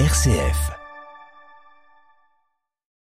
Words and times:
RCF. 0.00 0.72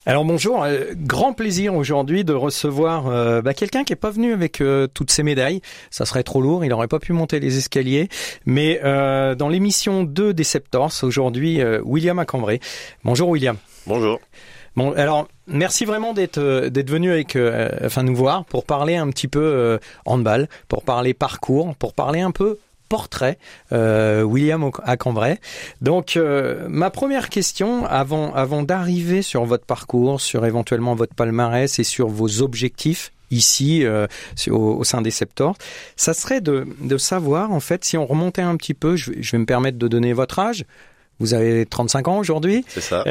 Alors 0.06 0.24
bonjour, 0.24 0.64
euh, 0.64 0.86
grand 0.96 1.34
plaisir 1.34 1.76
aujourd'hui 1.76 2.24
de 2.24 2.32
recevoir 2.32 3.06
euh, 3.06 3.42
bah, 3.42 3.54
quelqu'un 3.54 3.84
qui 3.84 3.92
est 3.92 3.96
pas 3.96 4.10
venu 4.10 4.32
avec 4.32 4.60
euh, 4.60 4.88
toutes 4.92 5.12
ses 5.12 5.22
médailles. 5.22 5.60
Ça 5.90 6.04
serait 6.04 6.24
trop 6.24 6.40
lourd, 6.40 6.64
il 6.64 6.70
n'aurait 6.70 6.88
pas 6.88 6.98
pu 6.98 7.12
monter 7.12 7.38
les 7.38 7.58
escaliers. 7.58 8.08
Mais 8.44 8.80
dans 8.82 9.48
l'émission 9.48 10.02
2 10.02 10.34
des 10.34 10.42
Septors, 10.42 10.92
aujourd'hui, 11.04 11.62
William 11.84 12.18
Acambray. 12.18 12.58
Bonjour 13.04 13.28
William. 13.28 13.56
Bonjour. 13.86 14.18
Bon, 14.74 14.92
alors 14.94 15.28
merci 15.46 15.84
vraiment 15.84 16.12
d'être 16.12 16.40
d'être 16.66 16.90
venu 16.90 17.12
avec, 17.12 17.38
enfin 17.84 18.02
nous 18.02 18.16
voir 18.16 18.44
pour 18.46 18.64
parler 18.64 18.96
un 18.96 19.08
petit 19.10 19.28
peu 19.28 19.78
handball, 20.06 20.48
pour 20.66 20.82
parler 20.82 21.14
parcours, 21.14 21.76
pour 21.76 21.94
parler 21.94 22.20
un 22.20 22.32
peu 22.32 22.58
portrait, 22.90 23.38
euh, 23.72 24.22
William 24.22 24.68
à 24.82 24.96
Cambrai. 24.98 25.38
Donc, 25.80 26.16
euh, 26.16 26.66
ma 26.68 26.90
première 26.90 27.30
question, 27.30 27.86
avant, 27.86 28.34
avant 28.34 28.62
d'arriver 28.62 29.22
sur 29.22 29.44
votre 29.44 29.64
parcours, 29.64 30.20
sur 30.20 30.44
éventuellement 30.44 30.94
votre 30.94 31.14
palmarès 31.14 31.78
et 31.78 31.84
sur 31.84 32.08
vos 32.08 32.42
objectifs 32.42 33.12
ici 33.30 33.84
euh, 33.84 34.08
au, 34.48 34.82
sein 34.82 35.02
des 35.02 35.12
Septors, 35.12 35.54
ça 35.94 36.14
serait 36.14 36.40
de, 36.40 36.66
de 36.80 36.98
savoir, 36.98 37.52
en 37.52 37.60
fait, 37.60 37.84
si 37.84 37.96
on 37.96 38.04
remontait 38.04 38.42
un 38.42 38.56
petit 38.56 38.74
peu, 38.74 38.96
je, 38.96 39.12
je 39.20 39.30
vais 39.30 39.38
me 39.38 39.46
permettre 39.46 39.78
de 39.78 39.86
donner 39.86 40.12
votre 40.12 40.40
âge. 40.40 40.64
Vous 41.20 41.32
avez 41.32 41.66
35 41.66 42.08
ans 42.08 42.18
aujourd'hui. 42.18 42.64
C'est 42.66 42.80
ça. 42.80 43.04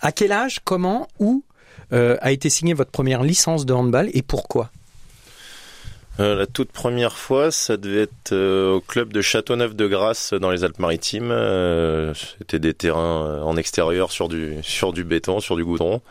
À 0.00 0.12
quel 0.12 0.30
âge, 0.30 0.60
comment, 0.64 1.08
où 1.18 1.42
a 1.90 2.30
été 2.30 2.48
signée 2.50 2.72
votre 2.72 2.92
première 2.92 3.24
licence 3.24 3.66
de 3.66 3.72
handball 3.72 4.10
et 4.14 4.22
pourquoi? 4.22 4.70
Euh, 6.20 6.34
la 6.34 6.46
toute 6.46 6.72
première 6.72 7.16
fois, 7.16 7.50
ça 7.50 7.76
devait 7.78 8.02
être 8.02 8.32
euh, 8.32 8.74
au 8.74 8.80
club 8.80 9.12
de 9.12 9.22
Châteauneuf-de-Grasse 9.22 10.34
dans 10.34 10.50
les 10.50 10.62
Alpes-Maritimes. 10.62 11.30
Euh, 11.30 12.12
c'était 12.38 12.58
des 12.58 12.74
terrains 12.74 13.42
en 13.42 13.56
extérieur 13.56 14.12
sur 14.12 14.28
du 14.28 14.56
sur 14.62 14.92
du 14.92 15.04
béton, 15.04 15.40
sur 15.40 15.56
du 15.56 15.64
goudron. 15.64 16.02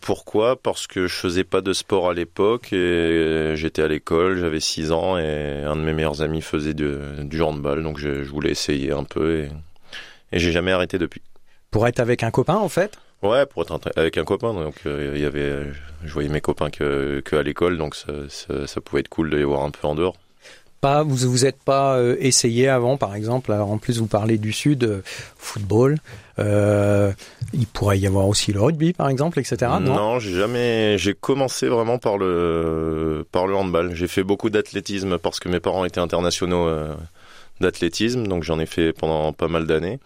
pourquoi? 0.00 0.56
Parce 0.56 0.86
que 0.86 1.06
je 1.06 1.14
faisais 1.14 1.44
pas 1.44 1.60
de 1.60 1.74
sport 1.74 2.08
à 2.08 2.14
l'époque 2.14 2.72
et 2.72 3.52
j'étais 3.56 3.82
à 3.82 3.88
l'école, 3.88 4.38
j'avais 4.38 4.60
6 4.60 4.92
ans 4.92 5.18
et 5.18 5.62
un 5.66 5.76
de 5.76 5.82
mes 5.82 5.92
meilleurs 5.92 6.22
amis 6.22 6.40
faisait 6.40 6.72
du, 6.72 6.94
du 7.24 7.42
handball, 7.42 7.82
donc 7.82 7.98
je, 7.98 8.22
voulais 8.22 8.50
essayer 8.50 8.92
un 8.92 9.04
peu 9.04 9.40
et, 9.40 9.50
et 10.32 10.38
j'ai 10.38 10.52
jamais 10.52 10.72
arrêté 10.72 10.96
depuis. 10.96 11.20
Pour 11.70 11.86
être 11.86 12.00
avec 12.00 12.22
un 12.22 12.30
copain 12.30 12.56
en 12.56 12.70
fait? 12.70 12.98
Ouais, 13.22 13.46
pour 13.46 13.62
être 13.62 13.78
avec 13.96 14.16
un 14.16 14.24
copain. 14.24 14.54
Donc, 14.54 14.74
euh, 14.86 15.12
il 15.14 15.20
y 15.20 15.24
avait, 15.24 15.64
je 16.04 16.12
voyais 16.12 16.28
mes 16.28 16.40
copains 16.40 16.70
que, 16.70 17.20
que 17.24 17.36
à 17.36 17.42
l'école, 17.42 17.76
donc 17.76 17.94
ça, 17.96 18.12
ça, 18.28 18.66
ça, 18.66 18.80
pouvait 18.80 19.00
être 19.00 19.08
cool 19.08 19.30
de 19.30 19.36
les 19.36 19.44
voir 19.44 19.62
un 19.64 19.70
peu 19.70 19.86
en 19.86 19.94
dehors. 19.94 20.16
Pas, 20.80 21.02
vous 21.02 21.16
vous 21.28 21.44
êtes 21.44 21.60
pas 21.60 21.96
euh, 21.96 22.14
essayé 22.20 22.68
avant, 22.68 22.96
par 22.96 23.16
exemple. 23.16 23.50
Alors 23.50 23.72
en 23.72 23.78
plus, 23.78 23.98
vous 23.98 24.06
parlez 24.06 24.38
du 24.38 24.52
sud, 24.52 24.84
euh, 24.84 25.02
football. 25.04 25.98
Euh, 26.38 27.12
il 27.52 27.66
pourrait 27.66 27.98
y 27.98 28.06
avoir 28.06 28.28
aussi 28.28 28.52
le 28.52 28.60
rugby, 28.60 28.92
par 28.92 29.08
exemple, 29.08 29.40
etc. 29.40 29.56
Non, 29.80 29.94
non 29.94 30.18
j'ai 30.20 30.34
jamais. 30.34 30.96
J'ai 30.96 31.14
commencé 31.14 31.66
vraiment 31.66 31.98
par 31.98 32.16
le 32.16 33.26
par 33.32 33.48
le 33.48 33.56
handball. 33.56 33.92
J'ai 33.96 34.06
fait 34.06 34.22
beaucoup 34.22 34.50
d'athlétisme 34.50 35.18
parce 35.18 35.40
que 35.40 35.48
mes 35.48 35.58
parents 35.58 35.84
étaient 35.84 35.98
internationaux 35.98 36.68
d'athlétisme, 37.60 38.28
donc 38.28 38.44
j'en 38.44 38.60
ai 38.60 38.66
fait 38.66 38.92
pendant 38.92 39.32
pas 39.32 39.48
mal 39.48 39.66
d'années. 39.66 39.98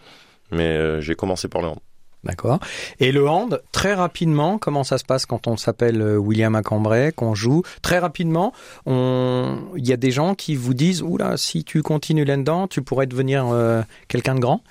Mais 0.52 1.02
j'ai 1.02 1.14
commencé 1.14 1.48
par 1.48 1.60
le 1.60 1.68
handball. 1.68 1.91
D'accord. 2.24 2.60
Et 3.00 3.10
le 3.10 3.28
hand, 3.28 3.60
très 3.72 3.94
rapidement, 3.94 4.56
comment 4.56 4.84
ça 4.84 4.96
se 4.98 5.04
passe 5.04 5.26
quand 5.26 5.48
on 5.48 5.56
s'appelle 5.56 6.00
euh, 6.00 6.16
William 6.16 6.54
Acambray, 6.54 7.10
qu'on 7.12 7.34
joue 7.34 7.62
Très 7.82 7.98
rapidement, 7.98 8.52
il 8.86 9.86
y 9.86 9.92
a 9.92 9.96
des 9.96 10.12
gens 10.12 10.36
qui 10.36 10.54
vous 10.54 10.74
disent, 10.74 11.02
oula, 11.02 11.36
si 11.36 11.64
tu 11.64 11.82
continues 11.82 12.24
là-dedans, 12.24 12.68
tu 12.68 12.80
pourrais 12.82 13.06
devenir 13.06 13.48
euh, 13.48 13.82
quelqu'un 14.06 14.36
de 14.36 14.40
grand? 14.40 14.62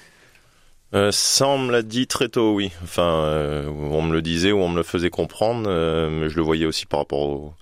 Euh, 0.93 1.11
ça, 1.11 1.47
on 1.47 1.57
me 1.57 1.71
l'a 1.71 1.81
dit 1.81 2.07
très 2.07 2.29
tôt, 2.29 2.53
oui. 2.53 2.71
Enfin, 2.83 3.65
on 3.67 4.01
me 4.01 4.13
le 4.13 4.21
disait 4.21 4.53
ou 4.53 4.59
on 4.59 4.69
me 4.69 4.77
le 4.77 4.83
faisait 4.83 5.09
comprendre, 5.09 5.69
mais 6.09 6.29
je 6.29 6.35
le 6.35 6.41
voyais 6.41 6.65
aussi 6.65 6.85
par 6.85 7.01
rapport 7.01 7.53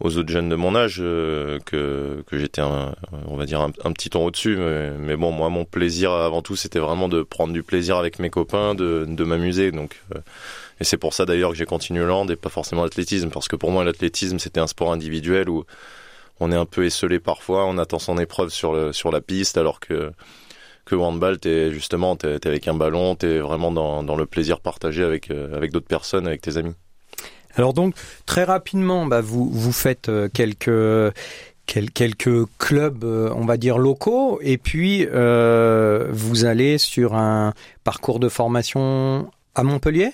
aux, 0.00 0.16
autres 0.16 0.30
jeunes 0.30 0.48
de 0.48 0.56
mon 0.56 0.74
âge 0.74 0.96
que, 0.96 2.24
que 2.26 2.38
j'étais, 2.38 2.62
on 2.62 3.36
va 3.36 3.46
dire, 3.46 3.60
un, 3.60 3.92
petit 3.92 4.10
ton 4.10 4.26
au-dessus. 4.26 4.58
Mais, 4.98 5.16
bon, 5.16 5.32
moi, 5.32 5.48
mon 5.48 5.64
plaisir 5.64 6.12
avant 6.12 6.42
tout, 6.42 6.56
c'était 6.56 6.78
vraiment 6.78 7.08
de 7.08 7.22
prendre 7.22 7.52
du 7.52 7.62
plaisir 7.62 7.96
avec 7.96 8.18
mes 8.18 8.30
copains, 8.30 8.74
de, 8.74 9.04
de 9.08 9.24
m'amuser. 9.24 9.70
Donc, 9.70 10.00
et 10.80 10.84
c'est 10.84 10.96
pour 10.96 11.14
ça 11.14 11.24
d'ailleurs 11.24 11.50
que 11.50 11.56
j'ai 11.56 11.66
continué 11.66 12.04
land 12.04 12.26
et 12.28 12.36
pas 12.36 12.48
forcément 12.48 12.82
l'athlétisme, 12.82 13.30
parce 13.30 13.48
que 13.48 13.56
pour 13.56 13.70
moi, 13.70 13.84
l'athlétisme, 13.84 14.38
c'était 14.38 14.60
un 14.60 14.66
sport 14.66 14.92
individuel 14.92 15.48
où 15.48 15.64
on 16.40 16.50
est 16.50 16.56
un 16.56 16.66
peu 16.66 16.84
esselé 16.84 17.20
parfois, 17.20 17.64
on 17.66 17.78
attend 17.78 17.98
son 17.98 18.18
épreuve 18.18 18.50
sur, 18.50 18.72
le, 18.72 18.92
sur 18.92 19.10
la 19.12 19.20
piste, 19.20 19.56
alors 19.56 19.80
que 19.80 20.12
que 20.84 20.94
handball, 20.94 21.38
t'es 21.38 21.70
justement, 21.72 22.14
t'es 22.14 22.34
es 22.34 22.46
avec 22.46 22.68
un 22.68 22.74
ballon, 22.74 23.14
t'es 23.14 23.38
vraiment 23.38 23.72
dans, 23.72 24.02
dans, 24.02 24.16
le 24.16 24.26
plaisir 24.26 24.60
partagé 24.60 25.02
avec 25.02 25.30
euh, 25.30 25.56
avec 25.56 25.72
d'autres 25.72 25.86
personnes, 25.86 26.26
avec 26.26 26.42
tes 26.42 26.58
amis. 26.58 26.74
Alors 27.56 27.72
donc 27.72 27.94
très 28.26 28.44
rapidement, 28.44 29.06
bah, 29.06 29.20
vous 29.20 29.48
vous 29.48 29.72
faites 29.72 30.08
euh, 30.08 30.28
quelques 30.32 31.14
quelques 31.66 32.46
clubs, 32.58 33.04
euh, 33.04 33.30
on 33.34 33.46
va 33.46 33.56
dire 33.56 33.78
locaux, 33.78 34.38
et 34.42 34.58
puis 34.58 35.06
euh, 35.10 36.08
vous 36.10 36.44
allez 36.44 36.78
sur 36.78 37.14
un 37.14 37.54
parcours 37.84 38.20
de 38.20 38.28
formation 38.28 39.30
à 39.54 39.62
Montpellier? 39.62 40.10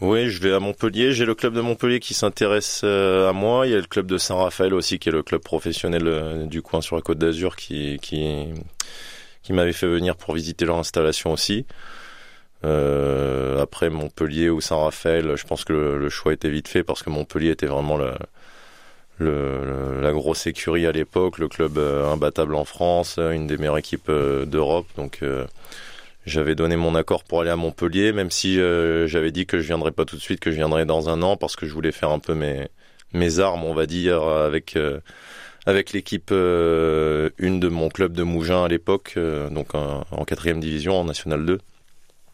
Oui, 0.00 0.28
je 0.28 0.42
vais 0.42 0.52
à 0.52 0.58
Montpellier. 0.58 1.12
J'ai 1.12 1.24
le 1.24 1.36
club 1.36 1.54
de 1.54 1.60
Montpellier 1.60 2.00
qui 2.00 2.12
s'intéresse 2.12 2.82
à 2.82 3.32
moi. 3.32 3.68
Il 3.68 3.72
y 3.72 3.74
a 3.74 3.78
le 3.78 3.86
club 3.86 4.06
de 4.06 4.18
Saint-Raphaël 4.18 4.74
aussi, 4.74 4.98
qui 4.98 5.10
est 5.10 5.12
le 5.12 5.22
club 5.22 5.42
professionnel 5.42 6.48
du 6.48 6.60
coin 6.60 6.80
sur 6.80 6.96
la 6.96 7.02
Côte 7.02 7.18
d'Azur, 7.18 7.54
qui, 7.54 8.00
qui 8.02 8.48
qui 9.42 9.52
m'avait 9.52 9.72
fait 9.72 9.86
venir 9.86 10.16
pour 10.16 10.34
visiter 10.34 10.64
leur 10.64 10.78
installation 10.78 11.32
aussi. 11.32 11.66
Euh, 12.64 13.60
après 13.60 13.90
Montpellier 13.90 14.48
ou 14.48 14.60
Saint-Raphaël, 14.60 15.34
je 15.36 15.44
pense 15.46 15.64
que 15.64 15.72
le, 15.72 16.08
choix 16.08 16.32
était 16.32 16.50
vite 16.50 16.68
fait 16.68 16.84
parce 16.84 17.02
que 17.02 17.10
Montpellier 17.10 17.50
était 17.50 17.66
vraiment 17.66 17.98
la 19.18 20.12
grosse 20.12 20.46
écurie 20.46 20.86
à 20.86 20.92
l'époque, 20.92 21.38
le 21.38 21.48
club 21.48 21.78
euh, 21.78 22.10
imbattable 22.10 22.54
en 22.54 22.64
France, 22.64 23.18
une 23.18 23.46
des 23.46 23.56
meilleures 23.56 23.78
équipes 23.78 24.08
euh, 24.08 24.44
d'Europe. 24.44 24.86
Donc 24.96 25.22
j'avais 26.24 26.54
donné 26.54 26.76
mon 26.76 26.94
accord 26.94 27.24
pour 27.24 27.40
aller 27.40 27.50
à 27.50 27.56
Montpellier, 27.56 28.12
même 28.12 28.30
si 28.30 28.56
j'avais 28.56 29.32
dit 29.32 29.46
que 29.46 29.58
je 29.58 29.66
viendrais 29.66 29.92
pas 29.92 30.04
tout 30.04 30.16
de 30.16 30.20
suite, 30.20 30.40
que 30.40 30.50
je 30.50 30.56
viendrais 30.56 30.84
dans 30.84 31.08
un 31.08 31.20
an 31.22 31.36
parce 31.36 31.56
que 31.56 31.66
je 31.66 31.72
voulais 31.72 31.92
faire 31.92 32.10
un 32.10 32.20
peu 32.20 32.34
mes 32.34 32.68
mes 33.14 33.40
armes, 33.40 33.64
on 33.64 33.74
va 33.74 33.84
dire, 33.86 34.22
avec 34.22 34.76
l'équipe 35.92 36.30
une 36.30 37.60
de 37.60 37.68
mon 37.68 37.88
club 37.88 38.12
de 38.12 38.22
Mougins 38.22 38.64
à 38.64 38.68
l'époque, 38.68 39.18
donc 39.50 39.74
en 39.74 40.24
quatrième 40.24 40.60
division, 40.60 41.00
en 41.00 41.04
National 41.04 41.44
2. 41.44 41.58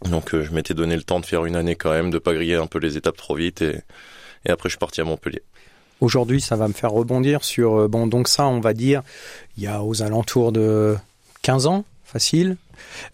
Donc 0.05 0.35
euh, 0.35 0.45
je 0.45 0.53
m'étais 0.53 0.75
donné 0.75 0.97
le 0.97 1.03
temps 1.03 1.21
de 1.21 1.27
faire 1.27 1.45
une 1.45 1.57
année 1.57 1.77
quand 1.77 1.91
même, 1.91 2.11
de 2.11 2.19
pas 2.19 2.35
griller 2.35 2.55
un 2.55 2.67
peu 2.67 2.79
les 2.79 2.97
étapes 2.97 3.17
trop 3.17 3.35
vite, 3.35 3.63
et, 3.63 3.81
après 4.49 4.69
je 4.69 4.75
suis 4.75 4.79
parti 4.79 5.01
à 5.01 5.05
Montpellier. 5.05 5.43
Aujourd'hui, 6.01 6.41
ça 6.41 6.55
va 6.55 6.69
me 6.69 6.73
faire 6.73 6.93
rebondir 6.93 7.43
sur 7.45 7.89
bon 7.89 8.07
donc 8.07 8.29
ça, 8.29 8.47
on 8.47 8.61
va 8.61 8.73
dire, 8.73 9.03
il 9.57 9.65
y 9.65 9.67
a 9.67 9.83
aux 9.83 10.03
alentours 10.03 10.53
de 10.53 10.97
15 11.43 11.67
ans, 11.67 11.85
facile. 12.05 12.57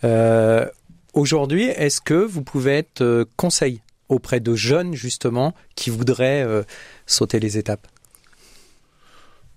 Euh, 0.04 0.66
Aujourd'hui, 1.14 1.66
est-ce 1.66 2.00
que 2.00 2.14
vous 2.14 2.42
pouvez 2.42 2.72
être 2.72 3.24
conseil 3.36 3.80
auprès 4.08 4.40
de 4.40 4.56
jeunes 4.56 4.94
justement 4.94 5.54
qui 5.76 5.88
voudraient 5.88 6.44
sauter 7.06 7.38
les 7.38 7.56
étapes? 7.56 7.86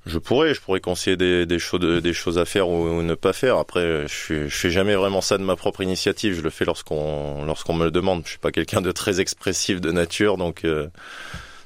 Je 0.08 0.18
pourrais, 0.18 0.54
je 0.54 0.62
pourrais 0.62 0.80
conseiller 0.80 1.18
des, 1.18 1.46
des, 1.46 1.60
choses, 1.60 2.02
des 2.02 2.14
choses 2.14 2.38
à 2.38 2.46
faire 2.46 2.70
ou, 2.70 3.02
ne 3.02 3.16
pas 3.16 3.34
faire. 3.34 3.58
Après, 3.58 4.08
je, 4.08 4.48
je 4.48 4.56
fais 4.56 4.72
jamais 4.72 4.96
vraiment 4.96 5.22
ça 5.22 5.38
de 5.38 5.44
ma 5.44 5.56
propre 5.56 5.82
initiative. 5.82 6.36
Je 6.36 6.42
le 6.42 6.50
fais 6.50 6.66
lorsqu'on 6.66 7.44
lorsqu'on 7.46 7.74
me 7.74 7.86
le 7.86 7.92
demande. 7.92 8.24
Je 8.26 8.32
suis 8.32 8.40
pas 8.40 8.52
quelqu'un 8.52 8.82
de 8.82 8.92
très 8.92 9.20
expressif 9.20 9.82
de 9.82 9.92
nature, 9.92 10.38
donc 10.38 10.66
euh, 10.66 10.88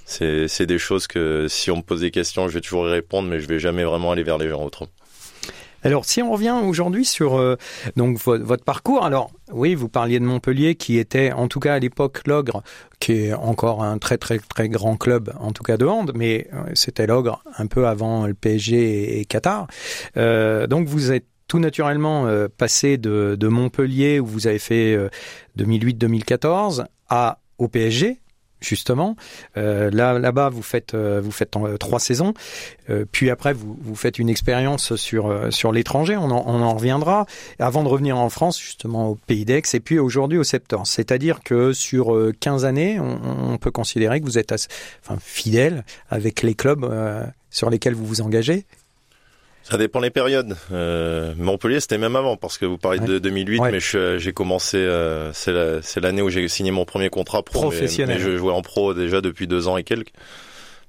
c'est 0.06 0.66
des 0.66 0.80
choses 0.80 1.08
que 1.08 1.48
si 1.48 1.72
on 1.72 1.78
me 1.78 1.82
pose 1.82 2.02
des 2.02 2.12
questions, 2.12 2.48
je 2.48 2.54
vais 2.54 2.62
toujours 2.62 2.88
y 2.88 2.92
répondre, 2.92 3.30
mais 3.30 3.40
je 3.40 3.48
vais 3.48 3.60
jamais 3.60 3.84
vraiment 3.84 4.12
aller 4.12 4.24
vers 4.24 4.38
les 4.38 4.50
gens. 4.50 4.70
Alors, 5.84 6.06
si 6.06 6.22
on 6.22 6.32
revient 6.32 6.56
aujourd'hui 6.64 7.06
sur 7.06 7.40
euh, 7.40 7.58
donc 7.96 8.18
votre 8.20 8.64
parcours, 8.64 9.04
alors 9.04 9.32
oui, 9.52 9.76
vous 9.76 9.90
parliez 9.90 10.20
de 10.20 10.26
Montpellier, 10.26 10.76
qui 10.76 10.98
était 10.98 11.32
en 11.32 11.48
tout 11.48 11.60
cas 11.60 11.76
à 11.76 11.80
l'époque 11.80 12.22
l'Ogre, 12.28 12.64
qui 13.00 13.14
est 13.14 13.34
encore 13.34 13.84
un 13.84 13.98
très 13.98 14.18
très 14.18 14.40
très 14.40 14.70
grand 14.70 14.96
club, 14.96 15.34
en 15.40 15.52
tout 15.52 15.64
cas 15.64 15.78
de 15.78 15.86
hand, 15.86 16.12
mais 16.16 16.48
euh, 16.54 16.64
c'était 16.74 17.08
l'Ogre 17.08 17.44
un 17.58 17.68
peu 17.68 17.88
avant 17.88 18.28
le 18.28 18.34
PSG 18.34 19.20
et, 19.20 19.26
Qatar. 19.26 19.68
Euh, 20.18 20.68
donc 20.68 20.88
vous 20.88 21.12
êtes 21.12 21.26
tout 21.48 21.60
naturellement 21.60 22.28
passé 22.58 22.98
de, 22.98 23.36
de, 23.38 23.48
Montpellier 23.50 24.22
où 24.22 24.26
vous 24.26 24.48
avez 24.48 24.58
fait 24.58 24.98
2008-2014 25.58 26.86
à 27.10 27.40
au 27.58 27.68
PSG 27.68 28.22
justement. 28.62 29.16
Euh, 29.58 29.90
là, 29.92 30.18
là-bas, 30.18 30.50
vous 30.50 30.62
faites, 30.62 30.94
euh, 30.94 31.20
vous 31.22 31.32
faites 31.32 31.56
euh, 31.58 31.78
trois 31.78 32.00
saisons, 32.00 32.34
puis 33.14 33.30
après, 33.30 33.54
vous, 33.54 33.96
faites 33.96 34.20
une 34.20 34.28
expérience 34.28 34.98
sur 34.98 35.34
sur 35.50 35.72
l'étranger. 35.72 36.18
On 36.18 36.26
en, 36.26 36.62
en 36.62 36.76
reviendra. 36.76 37.26
Avant 37.58 37.84
de 37.84 37.88
revenir 37.88 38.18
en 38.18 38.30
France, 38.30 38.60
justement 38.60 39.12
au 39.12 39.16
Pays 39.16 39.46
d'Aix, 39.46 39.62
et 39.74 39.80
puis 39.80 39.98
aujourd'hui 39.98 40.38
au 40.38 40.44
Septembre. 40.44 40.86
C'est-à-dire 40.86 41.40
que 41.42 41.72
sur 41.72 42.18
15 42.42 42.66
années, 42.66 43.00
on, 43.00 43.58
peut 43.58 43.72
considérer 43.72 44.20
que 44.20 44.26
vous 44.26 44.38
êtes 44.38 44.54
fidèle 45.22 45.86
avec 46.10 46.42
les 46.42 46.54
clubs 46.54 46.86
sur 47.50 47.70
lesquels 47.70 47.96
vous 47.96 48.06
vous 48.06 48.20
engagez. 48.20 48.66
Ça 49.64 49.78
dépend 49.78 50.00
les 50.00 50.10
périodes. 50.10 50.58
Euh, 50.72 51.34
Montpellier, 51.38 51.80
c'était 51.80 51.98
même 51.98 52.16
avant, 52.16 52.36
parce 52.36 52.58
que 52.58 52.66
vous 52.66 52.78
parlez 52.78 53.00
de 53.00 53.20
2008, 53.20 53.62
mais 53.62 53.80
j'ai 54.20 54.34
commencé, 54.34 54.78
euh, 54.78 55.32
c'est 55.34 56.02
l'année 56.02 56.22
où 56.22 56.30
j'ai 56.30 56.48
signé 56.48 56.72
mon 56.72 56.86
premier 56.86 57.10
contrat 57.10 57.44
pro. 57.44 57.62
Professionnel. 57.62 58.18
Mais, 58.18 58.24
je 58.24 58.38
jouais 58.38 58.54
en 58.54 58.62
pro 58.62 58.94
déjà 58.94 59.22
depuis 59.22 59.48
deux 59.48 59.68
ans 59.68 59.78
et 59.78 59.84
quelques. 59.84 60.14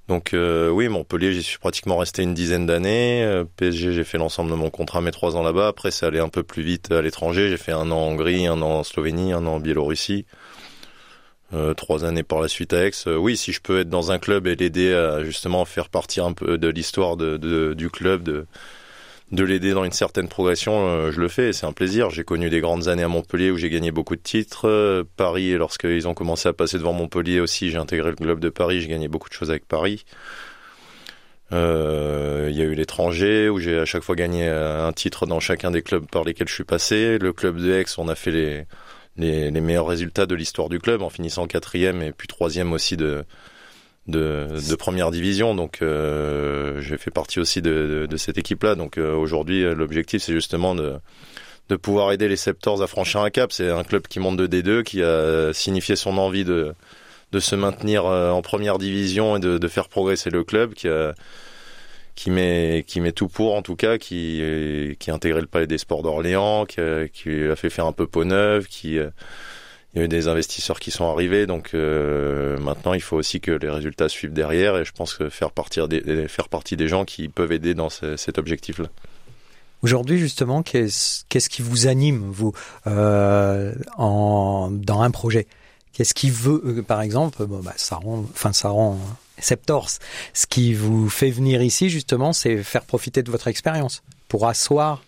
Donc 0.09 0.35
euh, 0.35 0.69
oui, 0.69 0.89
Montpellier, 0.89 1.33
j'y 1.33 1.43
suis 1.43 1.59
pratiquement 1.59 1.97
resté 1.97 2.23
une 2.23 2.35
dizaine 2.35 2.67
d'années. 2.67 3.23
Euh, 3.25 3.45
PSG, 3.57 3.93
j'ai 3.93 4.05
fait 4.05 4.19
l'ensemble 4.19 4.51
de 4.51 4.57
mon 4.57 4.69
contrat, 4.69 5.01
mes 5.01 5.13
trois 5.13 5.37
ans 5.37 5.43
là-bas. 5.43 5.69
Après, 5.69 5.91
ça 5.91 6.07
allait 6.09 6.21
un 6.21 6.29
peu 6.29 6.43
plus 6.43 6.63
vite 6.63 6.91
à 6.91 7.03
l'étranger. 7.03 7.49
J'ai 7.49 7.57
fait 7.57 7.73
un 7.73 7.91
an 7.91 7.97
en 7.97 8.09
Hongrie, 8.09 8.47
un 8.47 8.61
an 8.63 8.79
en 8.79 8.83
Slovénie, 8.83 9.33
un 9.33 9.47
an 9.47 9.55
en 9.55 9.61
Biélorussie. 9.61 10.27
Euh, 11.55 11.75
trois 11.75 12.07
années 12.07 12.23
par 12.23 12.41
la 12.41 12.49
suite 12.49 12.73
à 12.73 12.87
Aix. 12.87 12.93
Euh, 13.07 13.17
oui, 13.17 13.37
si 13.37 13.53
je 13.53 13.61
peux 13.61 13.81
être 13.81 13.91
dans 13.91 14.11
un 14.11 14.19
club 14.19 14.47
et 14.47 14.57
l'aider 14.57 14.95
à 14.95 15.23
justement 15.23 15.67
faire 15.67 15.91
partir 15.91 16.25
un 16.25 16.33
peu 16.33 16.57
de 16.57 16.69
l'histoire 16.69 17.19
du 17.19 17.91
club, 17.91 18.23
de, 18.23 18.47
de 19.33 19.45
l'aider 19.45 19.73
dans 19.73 19.85
une 19.85 19.93
certaine 19.93 20.29
progression, 20.29 20.89
euh, 20.89 21.13
je 21.13 21.21
le 21.21 21.29
fais. 21.29 21.53
C'est 21.53 21.67
un 21.67 21.75
plaisir. 21.75 22.09
J'ai 22.09 22.25
connu 22.25 22.49
des 22.49 22.61
grandes 22.61 22.89
années 22.89 23.03
à 23.03 23.09
Montpellier 23.09 23.51
où 23.51 23.59
j'ai 23.59 23.69
gagné 23.69 23.91
beaucoup 23.91 24.17
de 24.17 24.23
titres. 24.23 25.05
Paris, 25.19 25.53
lorsqu'ils 25.53 26.09
ont 26.09 26.15
commencé 26.15 26.49
à 26.49 26.55
passer 26.55 26.79
devant 26.79 26.95
Montpellier 26.95 27.41
aussi, 27.41 27.71
j'ai 27.71 27.77
intégré 27.77 28.09
le 28.09 28.17
club 28.17 28.41
de 28.41 28.49
Paris. 28.49 28.81
J'ai 28.81 28.89
gagné 28.89 29.09
beaucoup 29.09 29.29
de 29.29 29.35
choses 29.35 29.51
avec 29.51 29.67
Paris. 29.69 30.07
Il 31.51 32.57
y 32.57 32.63
a 32.63 32.65
eu 32.65 32.75
l'étranger 32.75 33.51
où 33.51 33.59
j'ai 33.59 33.79
à 33.79 33.85
chaque 33.85 34.03
fois 34.03 34.15
gagné 34.17 34.49
un 34.49 34.93
titre 34.95 35.27
dans 35.27 35.39
chacun 35.39 35.71
des 35.71 35.83
clubs 35.83 36.07
par 36.07 36.25
lesquels 36.25 36.49
je 36.49 36.55
suis 36.55 36.65
passé. 36.65 37.19
Le 37.19 37.35
club 37.35 37.59
de 37.59 37.73
Aix, 37.75 37.85
on 37.99 38.09
a 38.09 38.15
fait 38.15 38.31
les 38.31 38.65
les, 39.17 39.51
meilleurs 39.51 39.87
résultats 39.87 40.27
de 40.27 40.35
l'histoire 40.35 40.69
du 40.69 40.79
club 40.79 41.03
en 41.03 41.11
finissant 41.11 41.47
quatrième 41.47 42.03
et 42.03 42.13
puis 42.13 42.29
troisième 42.29 42.73
aussi 42.73 42.97
de 42.97 43.25
de, 44.09 44.75
première 44.77 45.11
division. 45.11 45.55
Donc 45.55 45.81
euh, 45.81 46.81
j'ai 46.81 46.99
fait 46.99 47.11
partie 47.11 47.39
aussi 47.39 47.63
de, 47.63 48.07
de, 48.11 48.17
cette 48.17 48.39
équipe-là. 48.39 48.75
Donc 48.75 48.99
euh, 48.99 49.15
aujourd'hui, 49.15 49.63
l'objectif 49.75 50.23
c'est 50.23 50.33
justement 50.33 50.75
de 50.75 50.95
de 51.69 51.77
pouvoir 51.77 52.11
aider 52.13 52.29
les 52.29 52.37
Septors 52.37 52.83
à 52.83 52.87
franchir 52.87 53.21
un 53.21 53.31
cap. 53.31 53.53
C'est 53.53 53.71
un 53.71 53.85
club 53.85 54.07
qui 54.09 54.19
monte 54.19 54.37
de 54.37 54.47
D2, 54.47 54.83
qui 54.83 55.03
a 55.03 55.53
signifié 55.53 55.97
son 55.97 56.19
envie 56.19 56.45
de 56.45 56.75
de 57.33 57.41
se 57.41 57.55
maintenir 57.57 58.05
euh, 58.07 58.31
en 58.31 58.43
première 58.43 58.79
division 58.79 59.37
et 59.37 59.41
de, 59.41 59.59
de 59.59 59.69
faire 59.69 59.89
progresser 59.89 60.31
le 60.31 60.45
club, 60.45 60.75
qui 60.75 60.89
a 60.89 61.15
qui 62.15 62.31
met 62.31 62.85
qui 62.87 63.01
met 63.01 63.13
tout 63.13 63.29
pour 63.29 63.55
en 63.55 63.63
tout 63.63 63.77
cas 63.77 63.99
qui 63.99 64.43
qui 64.99 65.11
a 65.11 65.15
intégré 65.15 65.41
le 65.41 65.47
palais 65.47 65.67
des 65.67 65.79
sports 65.79 66.03
d'Orléans 66.03 66.67
qui 66.67 66.81
a, 66.81 67.57
fait 67.57 67.71
faire 67.71 67.87
un 67.87 67.93
peu 67.93 68.07
peau 68.07 68.25
neuve 68.25 68.67
qui 68.67 68.99
euh, 68.99 69.11
il 69.95 69.99
y 69.99 70.03
a 70.03 70.05
eu 70.07 70.09
des 70.09 70.27
investisseurs 70.29 70.81
qui 70.81 70.91
sont 70.91 71.11
arrivés. 71.11 71.47
Donc 71.47 71.71
euh, 71.75 72.59
maintenant 72.59 72.95
il 72.95 73.03
faut 73.03 73.17
aussi 73.17 73.41
que 73.41 73.51
les 73.51 73.69
résultats 73.69 74.09
suivent 74.09 74.33
derrière. 74.33 74.77
Et 74.79 74.85
je 74.85 74.93
pense 74.93 75.15
que 75.15 75.29
faire 75.29 75.51
partir 75.51 75.89
faire 76.29 76.49
partie 76.49 76.77
des 76.77 76.89
gens 76.89 77.05
qui 77.05 77.29
peuvent 77.29 77.53
aider 77.53 77.75
dans 77.75 77.91
cet 77.91 78.39
objectif 78.39 78.79
là 78.79 78.89
Aujourd'hui, 79.83 80.17
justement, 80.17 80.63
qu'est-ce 80.63 81.25
qu'est-ce 81.29 81.49
qui 81.49 81.61
vous 81.61 81.89
anime, 81.89 82.31
vous, 82.31 82.53
euh, 82.87 83.75
en, 83.99 84.71
dans 84.71 85.01
un 85.01 85.11
projet? 85.11 85.49
Qu'est-ce 85.93 86.15
qui 86.15 86.31
veut, 86.31 86.63
euh, 86.65 86.83
par 86.83 87.03
exemple, 87.03 87.45
bon, 87.47 87.59
bah, 87.59 87.75
ça 87.77 87.97
rend, 87.97 88.25
enfin, 88.33 88.53
ça 88.53 88.69
rend 88.69 88.97
Septors. 89.39 89.89
Ce 90.33 90.47
qui 90.47 90.75
vous 90.75 91.09
fait 91.09 91.31
venir 91.31 91.63
ici, 91.63 91.89
justement, 91.89 92.33
c'est 92.33 92.63
faire 92.63 92.85
profiter 92.85 93.23
de 93.23 93.31
votre 93.31 93.49
expérience 93.49 94.03
pour 94.29 94.47
asseoir. 94.47 95.03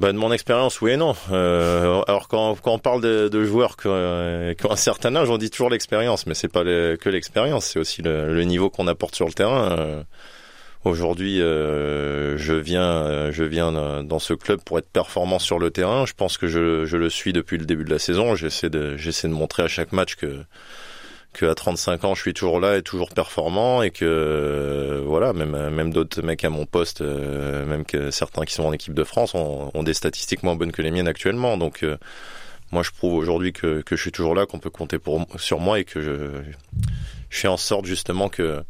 Bah, 0.00 0.12
de 0.12 0.16
mon 0.16 0.32
expérience, 0.32 0.80
oui 0.80 0.92
et 0.92 0.96
non. 0.96 1.14
Euh, 1.30 2.00
alors 2.08 2.26
quand, 2.28 2.56
on 2.64 2.78
parle 2.78 3.02
de, 3.02 3.44
joueurs 3.44 3.76
qui, 3.76 3.86
euh, 3.86 4.54
qui, 4.54 4.64
ont 4.64 4.72
un 4.72 4.76
certain 4.76 5.14
âge, 5.14 5.28
on 5.28 5.36
dit 5.36 5.50
toujours 5.50 5.68
l'expérience, 5.68 6.26
mais 6.26 6.32
c'est 6.32 6.48
pas 6.48 6.62
que 6.64 7.08
l'expérience, 7.10 7.66
c'est 7.66 7.78
aussi 7.78 8.00
le, 8.00 8.42
niveau 8.44 8.70
qu'on 8.70 8.86
apporte 8.86 9.14
sur 9.14 9.26
le 9.26 9.34
terrain. 9.34 9.78
Euh, 9.78 10.02
Aujourd'hui, 10.82 11.40
je 11.40 12.52
viens, 12.54 13.30
je 13.30 13.44
viens 13.44 14.02
dans 14.02 14.18
ce 14.18 14.32
club 14.32 14.62
pour 14.64 14.78
être 14.78 14.88
performant 14.88 15.38
sur 15.38 15.58
le 15.58 15.70
terrain. 15.70 16.06
Je 16.06 16.14
pense 16.14 16.38
que 16.38 16.46
je, 16.46 16.96
le 16.96 17.10
suis 17.10 17.34
depuis 17.34 17.58
le 17.58 17.66
début 17.66 17.84
de 17.84 17.90
la 17.90 17.98
saison. 17.98 18.34
J'essaie 18.34 18.70
de 18.70 19.28
montrer 19.28 19.62
à 19.64 19.68
chaque 19.68 19.92
match 19.92 20.14
que 20.14 20.42
que 21.32 21.46
à 21.46 21.54
35 21.54 22.04
ans 22.04 22.14
je 22.14 22.22
suis 22.22 22.34
toujours 22.34 22.60
là 22.60 22.76
et 22.76 22.82
toujours 22.82 23.10
performant 23.10 23.82
et 23.82 23.90
que 23.90 24.04
euh, 24.04 25.02
voilà 25.04 25.32
même 25.32 25.70
même 25.70 25.92
d'autres 25.92 26.22
mecs 26.22 26.44
à 26.44 26.50
mon 26.50 26.66
poste 26.66 27.02
euh, 27.02 27.64
même 27.66 27.84
que 27.84 28.10
certains 28.10 28.44
qui 28.44 28.54
sont 28.54 28.64
en 28.64 28.72
équipe 28.72 28.94
de 28.94 29.04
France 29.04 29.34
ont, 29.34 29.82
des 29.82 29.94
statistiques 29.94 30.42
moins 30.42 30.56
bonnes 30.56 30.72
que 30.72 30.82
les 30.82 30.90
miennes 30.90 31.08
actuellement 31.08 31.56
donc 31.56 31.84
euh, 31.84 31.96
moi 32.72 32.82
je 32.82 32.90
prouve 32.90 33.14
aujourd'hui 33.14 33.52
que, 33.52 33.82
que 33.82 33.96
je 33.96 34.02
suis 34.02 34.12
toujours 34.12 34.34
là 34.34 34.46
qu'on 34.46 34.58
peut 34.58 34.70
compter 34.70 34.98
sur 35.36 35.60
moi 35.60 35.78
et 35.78 35.84
que 35.84 36.00
je, 36.00 36.42
je 37.30 37.38
fais 37.38 37.48
en 37.48 37.56
sorte 37.56 37.86
justement 37.86 38.28
que 38.28 38.62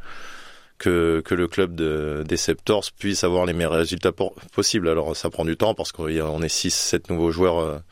que, 0.78 1.20
que 1.22 1.34
le 1.34 1.46
club 1.46 1.74
de, 1.74 2.24
des 2.26 2.38
Septors 2.38 2.86
puisse 2.98 3.22
avoir 3.22 3.44
les 3.44 3.52
meilleurs 3.52 3.72
résultats 3.72 4.12
possibles. 4.54 4.88
Alors 4.88 5.14
ça 5.14 5.28
prend 5.28 5.44
du 5.44 5.54
temps 5.58 5.74
parce 5.74 5.92
qu'on 5.92 6.08
est 6.08 6.48
6 6.48 6.70
7 6.70 7.10
nouveaux 7.10 7.30
joueurs 7.30 7.82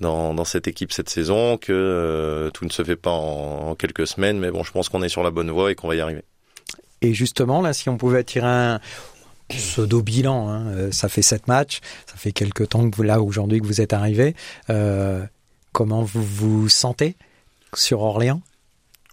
dans, 0.00 0.34
dans 0.34 0.44
cette 0.44 0.68
équipe 0.68 0.92
cette 0.92 1.08
saison, 1.08 1.56
que 1.56 1.72
euh, 1.72 2.50
tout 2.50 2.64
ne 2.64 2.70
se 2.70 2.84
fait 2.84 2.96
pas 2.96 3.10
en, 3.10 3.74
quelques 3.74 4.06
semaines, 4.06 4.38
mais 4.38 4.50
bon, 4.50 4.62
je 4.62 4.72
pense 4.72 4.88
qu'on 4.88 5.02
est 5.02 5.08
sur 5.08 5.22
la 5.22 5.30
bonne 5.30 5.50
voie 5.50 5.70
et 5.70 5.74
qu'on 5.74 5.88
va 5.88 5.94
y 5.94 6.00
arriver. 6.00 6.22
Et 7.02 7.14
justement, 7.14 7.60
là, 7.60 7.72
si 7.72 7.88
on 7.88 7.96
pouvait 7.96 8.18
attirer 8.18 8.46
un 8.46 8.80
pseudo 9.48 10.02
bilan, 10.02 10.48
hein, 10.48 10.66
euh, 10.68 10.92
ça 10.92 11.08
fait 11.08 11.22
sept 11.22 11.46
matchs, 11.46 11.80
ça 12.06 12.16
fait 12.16 12.32
quelques 12.32 12.68
temps 12.70 12.88
que 12.88 12.96
vous 12.96 13.02
là 13.02 13.20
aujourd'hui 13.20 13.60
que 13.60 13.66
vous 13.66 13.80
êtes 13.80 13.92
arrivé. 13.92 14.34
Euh, 14.70 15.22
comment 15.72 16.02
vous 16.02 16.22
vous 16.22 16.68
sentez 16.68 17.16
sur 17.74 18.02
Orléans? 18.02 18.42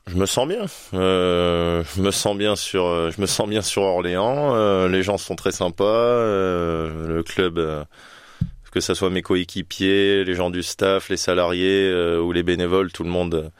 Je 0.07 0.15
me 0.15 0.25
sens 0.25 0.47
bien. 0.47 0.65
Euh, 0.94 1.83
je 1.95 2.01
me 2.01 2.12
sens 2.12 2.38
bien 2.38 2.57
sur. 2.57 3.09
Je 3.09 3.21
me 3.21 3.25
sens 3.25 3.47
bien 3.47 3.62
sur 3.62 3.83
Orléans. 3.83 4.85
Les 4.88 5.01
gens 5.01 5.18
sont 5.18 5.38
très 5.38 5.53
sympas. 5.53 5.85
Le 5.85 7.24
club 7.25 7.85
que 8.74 8.81
ce 8.81 8.96
soit 8.96 9.12
mes 9.12 9.22
coéquipiers, 9.22 10.24
les 10.24 10.34
gens 10.34 10.50
du 10.50 10.64
staff, 10.64 11.10
les 11.10 11.18
salariés 11.18 11.88
euh, 11.88 12.20
ou 12.20 12.31
les 12.31 12.42
bénévoles, 12.42 12.92
tout 12.92 13.04
le 13.04 13.10
monde, 13.12 13.52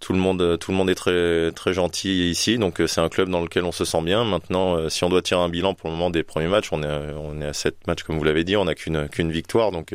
tout 0.00 0.12
le 0.12 0.18
monde, 0.18 0.58
tout 0.60 0.70
le 0.70 0.76
monde 0.76 0.90
est 0.90 0.94
très 0.94 1.50
très 1.52 1.72
gentil 1.72 2.30
ici. 2.30 2.58
Donc 2.58 2.78
euh, 2.78 2.86
c'est 2.86 3.00
un 3.00 3.08
club 3.08 3.30
dans 3.30 3.40
lequel 3.40 3.64
on 3.64 3.72
se 3.72 3.86
sent 3.86 4.02
bien. 4.02 4.22
Maintenant, 4.24 4.76
euh, 4.76 4.90
si 4.90 5.02
on 5.02 5.08
doit 5.08 5.22
tirer 5.22 5.40
un 5.40 5.48
bilan 5.48 5.72
pour 5.72 5.88
le 5.88 5.96
moment 5.96 6.10
des 6.10 6.22
premiers 6.22 6.48
matchs, 6.48 6.68
on 6.72 6.82
est 6.82 7.14
on 7.16 7.40
est 7.40 7.46
à 7.46 7.54
sept 7.54 7.86
matchs 7.86 8.02
comme 8.02 8.18
vous 8.18 8.24
l'avez 8.24 8.44
dit, 8.44 8.54
on 8.58 8.66
n'a 8.66 8.74
qu'une 8.74 9.32
victoire. 9.32 9.72
Donc 9.72 9.94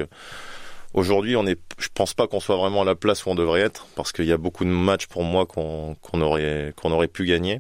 Aujourd'hui, 0.96 1.36
on 1.36 1.46
est, 1.46 1.60
je 1.78 1.90
pense 1.94 2.14
pas 2.14 2.26
qu'on 2.26 2.40
soit 2.40 2.56
vraiment 2.56 2.84
à 2.84 2.86
la 2.86 2.96
place 2.96 3.26
où 3.26 3.30
on 3.30 3.36
devrait 3.36 3.60
être, 3.60 3.86
parce 3.96 4.14
qu'il 4.14 4.24
y 4.28 4.32
a 4.32 4.38
beaucoup 4.38 4.64
de 4.64 4.70
matchs 4.70 5.08
pour 5.08 5.26
moi 5.26 5.46
qu'on 5.46 5.98
aurait 6.14 6.74
aurait 6.86 7.08
pu 7.10 7.26
gagner. 7.26 7.60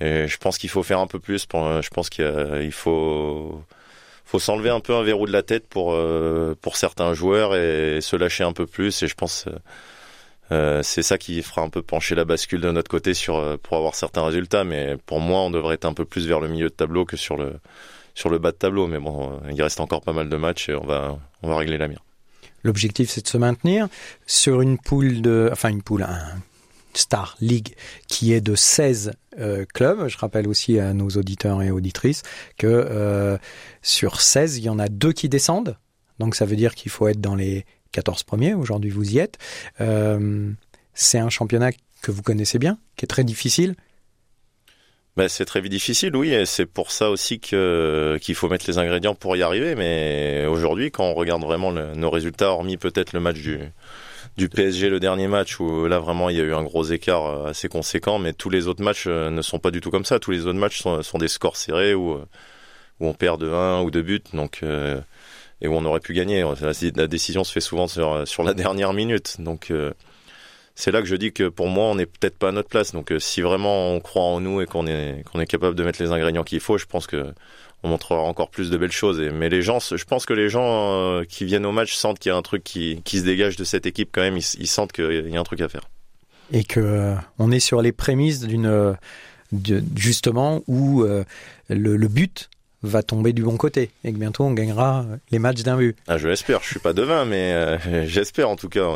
Et 0.00 0.28
je 0.28 0.36
pense 0.36 0.58
qu'il 0.58 0.68
faut 0.68 0.82
faire 0.82 1.00
un 1.00 1.06
peu 1.06 1.20
plus. 1.20 1.46
Je 1.50 1.88
pense 1.88 2.10
qu'il 2.10 2.72
faut 2.72 3.64
faut 4.28 4.38
s'enlever 4.38 4.68
un 4.68 4.80
peu 4.80 4.94
un 4.94 5.02
verrou 5.02 5.26
de 5.26 5.32
la 5.32 5.42
tête 5.42 5.66
pour 5.68 5.94
euh, 5.94 6.54
pour 6.60 6.76
certains 6.76 7.14
joueurs 7.14 7.56
et 7.56 8.00
se 8.02 8.14
lâcher 8.14 8.44
un 8.44 8.52
peu 8.52 8.66
plus. 8.66 9.02
Et 9.02 9.08
je 9.08 9.14
pense 9.14 9.46
euh, 9.46 9.52
euh, 10.52 10.82
c'est 10.82 11.02
ça 11.02 11.16
qui 11.16 11.40
fera 11.42 11.62
un 11.62 11.70
peu 11.70 11.80
pencher 11.80 12.14
la 12.14 12.26
bascule 12.26 12.60
de 12.60 12.70
notre 12.70 12.90
côté 12.90 13.14
sur 13.14 13.58
pour 13.62 13.78
avoir 13.78 13.94
certains 13.94 14.22
résultats. 14.22 14.64
Mais 14.64 14.98
pour 15.06 15.20
moi, 15.20 15.40
on 15.40 15.50
devrait 15.50 15.76
être 15.76 15.86
un 15.86 15.94
peu 15.94 16.04
plus 16.04 16.26
vers 16.26 16.40
le 16.40 16.48
milieu 16.48 16.68
de 16.68 16.74
tableau 16.74 17.06
que 17.06 17.16
sur 17.16 17.38
le 17.38 17.54
sur 18.14 18.28
le 18.28 18.38
bas 18.38 18.52
de 18.52 18.56
tableau. 18.56 18.86
Mais 18.86 18.98
bon, 18.98 19.40
il 19.50 19.62
reste 19.62 19.80
encore 19.80 20.02
pas 20.02 20.12
mal 20.12 20.28
de 20.28 20.36
matchs 20.36 20.68
et 20.68 20.74
on 20.74 20.84
va 20.84 21.18
on 21.42 21.48
va 21.48 21.56
régler 21.56 21.78
la 21.78 21.88
mire. 21.88 22.04
L'objectif, 22.64 23.08
c'est 23.08 23.22
de 23.22 23.28
se 23.28 23.38
maintenir 23.38 23.88
sur 24.26 24.60
une 24.60 24.76
poule 24.76 25.22
de, 25.22 25.48
enfin 25.50 25.70
une 25.70 25.82
poule, 25.82 26.02
un 26.02 26.34
Star 26.94 27.36
League 27.40 27.74
qui 28.08 28.32
est 28.32 28.40
de 28.40 28.54
16 28.54 29.12
euh, 29.38 29.64
clubs. 29.72 30.08
Je 30.08 30.18
rappelle 30.18 30.48
aussi 30.48 30.78
à 30.78 30.92
nos 30.92 31.08
auditeurs 31.10 31.62
et 31.62 31.70
auditrices 31.70 32.22
que 32.56 32.66
euh, 32.66 33.38
sur 33.82 34.20
16, 34.20 34.58
il 34.58 34.64
y 34.64 34.68
en 34.68 34.78
a 34.78 34.88
deux 34.88 35.12
qui 35.12 35.28
descendent. 35.28 35.76
Donc 36.18 36.34
ça 36.34 36.44
veut 36.44 36.56
dire 36.56 36.74
qu'il 36.74 36.90
faut 36.90 37.08
être 37.08 37.20
dans 37.20 37.34
les 37.34 37.64
14 37.92 38.22
premiers. 38.24 38.54
Aujourd'hui, 38.54 38.90
vous 38.90 39.12
y 39.12 39.18
êtes. 39.18 39.38
Euh, 39.80 40.50
c'est 40.94 41.18
un 41.18 41.30
championnat 41.30 41.70
que 42.02 42.10
vous 42.10 42.22
connaissez 42.22 42.58
bien, 42.58 42.78
qui 42.96 43.04
est 43.04 43.08
très 43.08 43.24
difficile. 43.24 43.74
Ben, 45.16 45.28
c'est 45.28 45.44
très 45.44 45.60
difficile, 45.62 46.14
oui, 46.14 46.32
et 46.32 46.46
c'est 46.46 46.66
pour 46.66 46.92
ça 46.92 47.10
aussi 47.10 47.40
que 47.40 48.18
qu'il 48.22 48.36
faut 48.36 48.48
mettre 48.48 48.66
les 48.68 48.78
ingrédients 48.78 49.16
pour 49.16 49.36
y 49.36 49.42
arriver. 49.42 49.74
Mais 49.74 50.46
aujourd'hui, 50.46 50.92
quand 50.92 51.04
on 51.04 51.14
regarde 51.14 51.42
vraiment 51.42 51.72
nos 51.72 52.10
résultats, 52.10 52.50
hormis 52.50 52.76
peut-être 52.76 53.12
le 53.12 53.20
match 53.20 53.38
du 53.38 53.58
du 54.38 54.48
PSG 54.48 54.88
le 54.88 55.00
dernier 55.00 55.26
match 55.26 55.58
où 55.58 55.86
là 55.86 55.98
vraiment 55.98 56.30
il 56.30 56.36
y 56.36 56.40
a 56.40 56.44
eu 56.44 56.54
un 56.54 56.62
gros 56.62 56.84
écart 56.84 57.26
euh, 57.26 57.50
assez 57.50 57.68
conséquent, 57.68 58.20
mais 58.20 58.32
tous 58.32 58.50
les 58.50 58.68
autres 58.68 58.82
matchs 58.84 59.06
euh, 59.08 59.30
ne 59.30 59.42
sont 59.42 59.58
pas 59.58 59.72
du 59.72 59.80
tout 59.80 59.90
comme 59.90 60.04
ça. 60.04 60.20
Tous 60.20 60.30
les 60.30 60.46
autres 60.46 60.58
matchs 60.58 60.80
sont, 60.80 61.18
des 61.18 61.28
scores 61.28 61.56
serrés 61.56 61.92
où, 61.92 62.12
euh, 62.12 62.24
on 63.00 63.14
perd 63.14 63.40
de 63.40 63.50
1 63.50 63.82
ou 63.82 63.90
de 63.90 64.00
buts, 64.00 64.22
donc 64.32 64.62
et 65.60 65.68
où 65.68 65.74
on 65.74 65.84
aurait 65.84 66.00
pu 66.00 66.14
gagner. 66.14 66.44
La, 66.96 67.06
décision 67.08 67.44
se 67.44 67.52
fait 67.52 67.60
souvent 67.60 67.88
sur, 67.88 68.26
sur 68.26 68.42
la 68.42 68.54
dernière 68.54 68.92
minute, 68.92 69.36
donc 69.40 69.72
c'est 70.74 70.90
là 70.90 71.00
que 71.00 71.06
je 71.06 71.14
dis 71.14 71.32
que 71.32 71.48
pour 71.48 71.68
moi 71.68 71.84
on 71.86 71.94
n'est 71.94 72.06
peut-être 72.06 72.36
pas 72.36 72.48
à 72.48 72.52
notre 72.52 72.68
place. 72.68 72.92
Donc 72.92 73.12
si 73.20 73.40
vraiment 73.40 73.92
on 73.92 74.00
croit 74.00 74.22
en 74.22 74.40
nous 74.40 74.60
et 74.60 74.66
qu'on 74.66 74.86
est 74.88 75.24
qu'on 75.30 75.38
est 75.38 75.46
capable 75.46 75.76
de 75.76 75.84
mettre 75.84 76.02
les 76.02 76.10
ingrédients 76.10 76.42
qu'il 76.42 76.58
faut, 76.58 76.76
je 76.76 76.86
pense 76.86 77.06
que 77.06 77.32
on 77.82 77.88
montrera 77.88 78.20
encore 78.20 78.50
plus 78.50 78.70
de 78.70 78.76
belles 78.76 78.92
choses. 78.92 79.20
Mais 79.20 79.48
les 79.48 79.62
gens, 79.62 79.78
je 79.80 80.04
pense 80.04 80.26
que 80.26 80.32
les 80.32 80.48
gens 80.48 80.64
euh, 80.64 81.24
qui 81.24 81.44
viennent 81.44 81.66
au 81.66 81.72
match 81.72 81.94
sentent 81.94 82.18
qu'il 82.18 82.30
y 82.30 82.32
a 82.32 82.36
un 82.36 82.42
truc 82.42 82.64
qui, 82.64 83.00
se 83.06 83.24
dégage 83.24 83.56
de 83.56 83.64
cette 83.64 83.86
équipe 83.86 84.10
quand 84.12 84.20
même. 84.20 84.36
Ils, 84.36 84.66
sentent 84.66 84.92
qu'il 84.92 85.28
y 85.28 85.36
a 85.36 85.40
un 85.40 85.44
truc 85.44 85.60
à 85.60 85.68
faire. 85.68 85.88
Et 86.52 86.64
que 86.64 86.80
euh, 86.80 87.14
on 87.38 87.50
est 87.50 87.60
sur 87.60 87.82
les 87.82 87.92
prémices 87.92 88.40
d'une 88.40 88.96
justement 89.96 90.62
où 90.66 91.02
euh, 91.02 91.24
le, 91.68 92.08
but 92.08 92.50
va 92.82 93.02
tomber 93.02 93.32
du 93.32 93.42
bon 93.42 93.56
côté 93.56 93.90
et 94.04 94.12
que 94.12 94.18
bientôt 94.18 94.44
on 94.44 94.52
gagnera 94.52 95.04
les 95.30 95.38
matchs 95.38 95.62
d'un 95.62 95.76
but. 95.76 95.96
Ah, 96.06 96.16
je 96.18 96.28
l'espère. 96.28 96.62
Je 96.62 96.68
suis 96.68 96.78
pas 96.78 96.92
devin, 96.92 97.24
mais 97.24 97.52
euh, 97.52 98.06
j'espère 98.06 98.48
en 98.48 98.56
tout 98.56 98.68
cas. 98.68 98.86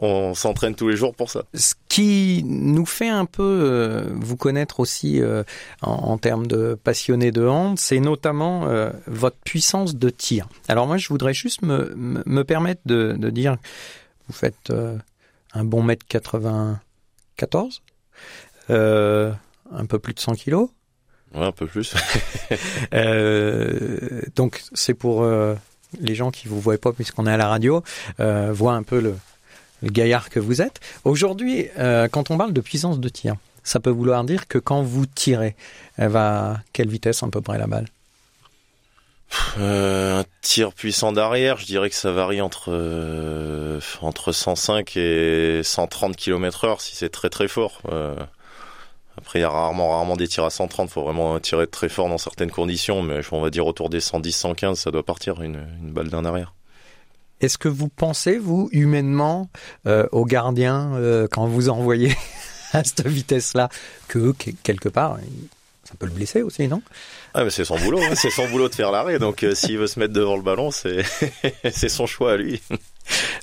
On, 0.00 0.34
s'entraîne 0.34 0.74
tous 0.74 0.88
les 0.88 0.96
jours 0.96 1.14
pour 1.14 1.30
ça. 1.30 1.44
Ce 1.54 1.74
qui 1.88 2.42
nous 2.44 2.86
fait 2.86 3.08
un 3.08 3.24
peu 3.24 3.42
euh, 3.42 4.04
vous 4.14 4.36
connaître 4.36 4.80
aussi 4.80 5.20
euh, 5.20 5.42
en, 5.82 6.18
termes 6.18 6.46
de 6.46 6.74
passionnés 6.74 7.32
de 7.32 7.44
hand, 7.46 7.78
c'est 7.78 8.00
notamment 8.00 8.68
votre 9.06 9.36
puissance 9.44 9.96
de 9.96 10.10
tir. 10.10 10.48
Alors 10.68 10.86
moi, 10.86 10.96
je 10.96 11.08
voudrais 11.08 11.34
juste 11.34 11.62
me, 11.62 11.92
me 11.96 12.42
permettre 12.44 12.82
de, 12.86 13.14
de 13.18 13.30
dire, 13.30 13.56
vous 14.28 14.34
faites 14.34 14.72
un 15.52 15.64
bon 15.64 15.82
mètre 15.82 16.06
94, 16.06 17.82
un 18.68 19.86
peu 19.88 19.98
plus 19.98 20.14
de 20.14 20.20
100 20.20 20.34
kilos. 20.34 20.70
Ouais, 21.34 21.46
un 21.46 21.52
peu 21.52 21.66
plus. 21.66 21.94
euh, 22.94 24.22
donc 24.34 24.62
c'est 24.72 24.94
pour 24.94 25.22
euh, 25.22 25.54
les 26.00 26.14
gens 26.14 26.30
qui 26.30 26.48
vous 26.48 26.60
voient 26.60 26.78
pas 26.78 26.92
puisqu'on 26.92 27.26
est 27.26 27.32
à 27.32 27.36
la 27.36 27.48
radio, 27.48 27.82
euh, 28.18 28.52
voient 28.52 28.74
un 28.74 28.82
peu 28.82 29.00
le, 29.00 29.14
le, 29.82 29.90
gaillard 29.90 30.30
que 30.30 30.40
vous 30.40 30.60
êtes. 30.60 30.80
Aujourd'hui, 31.04 31.68
euh, 31.78 32.08
quand 32.08 32.30
on 32.30 32.38
parle 32.38 32.52
de 32.52 32.60
puissance 32.60 32.98
de 32.98 33.08
tir, 33.08 33.36
ça 33.62 33.78
peut 33.78 33.90
vouloir 33.90 34.24
dire 34.24 34.48
que 34.48 34.58
quand 34.58 34.82
vous 34.82 35.06
tirez, 35.06 35.54
elle 35.96 36.08
va 36.08 36.50
à 36.50 36.60
quelle 36.72 36.88
vitesse 36.88 37.22
à 37.22 37.28
peu 37.28 37.40
près 37.40 37.58
la 37.58 37.66
balle? 37.66 37.86
Un 39.56 40.24
tir 40.42 40.72
puissant 40.72 41.12
d'arrière, 41.12 41.58
je 41.58 41.66
dirais 41.66 41.88
que 41.88 41.94
ça 41.94 42.10
varie 42.10 42.40
entre 42.40 43.78
entre 44.00 44.32
105 44.32 44.96
et 44.96 45.60
130 45.62 46.16
km 46.16 46.64
heure 46.64 46.80
si 46.80 46.96
c'est 46.96 47.10
très 47.10 47.30
très 47.30 47.46
fort. 47.46 47.80
Après, 49.20 49.38
il 49.38 49.42
y 49.42 49.44
a 49.44 49.50
rarement, 49.50 49.90
rarement 49.90 50.16
des 50.16 50.26
tirs 50.26 50.44
à 50.44 50.50
130. 50.50 50.88
Il 50.88 50.92
faut 50.92 51.02
vraiment 51.02 51.38
tirer 51.40 51.66
très 51.66 51.90
fort 51.90 52.08
dans 52.08 52.18
certaines 52.18 52.50
conditions. 52.50 53.02
Mais 53.02 53.20
on 53.32 53.40
va 53.40 53.50
dire 53.50 53.66
autour 53.66 53.90
des 53.90 54.00
110, 54.00 54.32
115, 54.32 54.78
ça 54.78 54.90
doit 54.90 55.02
partir 55.02 55.42
une, 55.42 55.66
balle 55.82 56.08
d'un 56.08 56.24
arrière. 56.24 56.54
Est-ce 57.42 57.58
que 57.58 57.68
vous 57.68 57.88
pensez, 57.88 58.38
vous, 58.38 58.68
humainement, 58.72 59.50
euh, 59.86 60.06
aux 60.12 60.24
gardiens, 60.24 60.94
euh, 60.94 61.28
quand 61.30 61.46
vous 61.46 61.68
envoyez 61.68 62.16
à 62.72 62.82
cette 62.82 63.06
vitesse-là, 63.06 63.68
que 64.08 64.32
quelque 64.62 64.88
part, 64.88 65.18
ça 65.84 65.94
peut 65.98 66.06
le 66.06 66.12
blesser 66.12 66.42
aussi, 66.42 66.66
non? 66.66 66.82
Ah, 67.34 67.44
mais 67.44 67.50
c'est 67.50 67.64
son 67.64 67.78
boulot, 67.78 68.00
hein. 68.00 68.14
c'est 68.14 68.30
son 68.30 68.48
boulot 68.48 68.68
de 68.68 68.74
faire 68.74 68.90
l'arrêt. 68.90 69.18
Donc, 69.18 69.42
euh, 69.42 69.54
s'il 69.54 69.78
veut 69.78 69.86
se 69.86 69.98
mettre 69.98 70.14
devant 70.14 70.36
le 70.36 70.42
ballon, 70.42 70.70
c'est 70.70 71.02
c'est 71.72 71.88
son 71.88 72.06
choix 72.06 72.32
à 72.32 72.36
lui. 72.36 72.62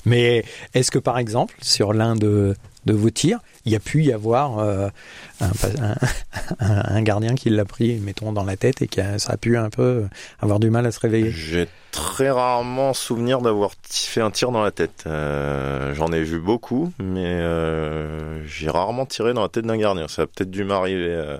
Mais 0.04 0.44
est-ce 0.74 0.90
que, 0.90 0.98
par 0.98 1.18
exemple, 1.18 1.54
sur 1.62 1.92
l'un 1.92 2.16
de, 2.16 2.56
de 2.88 2.94
vos 2.94 3.10
tirs, 3.10 3.38
il 3.64 3.72
y 3.72 3.76
a 3.76 3.80
pu 3.80 4.02
y 4.02 4.12
avoir 4.12 4.58
euh, 4.58 4.88
un, 6.60 7.02
gardien 7.02 7.34
qui 7.34 7.50
l'a 7.50 7.64
pris, 7.64 7.98
mettons, 8.00 8.32
dans 8.32 8.44
la 8.44 8.56
tête 8.56 8.82
et 8.82 8.88
qui 8.88 9.00
a, 9.00 9.18
ça 9.18 9.34
a 9.34 9.36
pu 9.36 9.56
un 9.56 9.68
peu 9.68 10.06
avoir 10.40 10.58
du 10.58 10.70
mal 10.70 10.86
à 10.86 10.90
se 10.90 11.00
réveiller. 11.00 11.30
J'ai 11.30 11.68
très 11.90 12.30
rarement 12.30 12.94
souvenir 12.94 13.40
d'avoir 13.40 13.72
fait 13.84 14.22
un 14.22 14.30
tir 14.30 14.50
dans 14.52 14.62
la 14.62 14.70
tête. 14.70 15.04
Euh, 15.06 15.94
j'en 15.94 16.12
ai 16.12 16.22
vu 16.22 16.40
beaucoup, 16.40 16.92
mais 16.98 17.26
euh, 17.26 18.44
j'ai 18.46 18.70
rarement 18.70 19.04
tiré 19.04 19.34
dans 19.34 19.42
la 19.42 19.48
tête 19.48 19.66
d'un 19.66 19.76
gardien. 19.76 20.08
Ça 20.08 20.22
a 20.22 20.26
peut-être 20.26 20.50
dû 20.50 20.64
m'arriver 20.64 21.38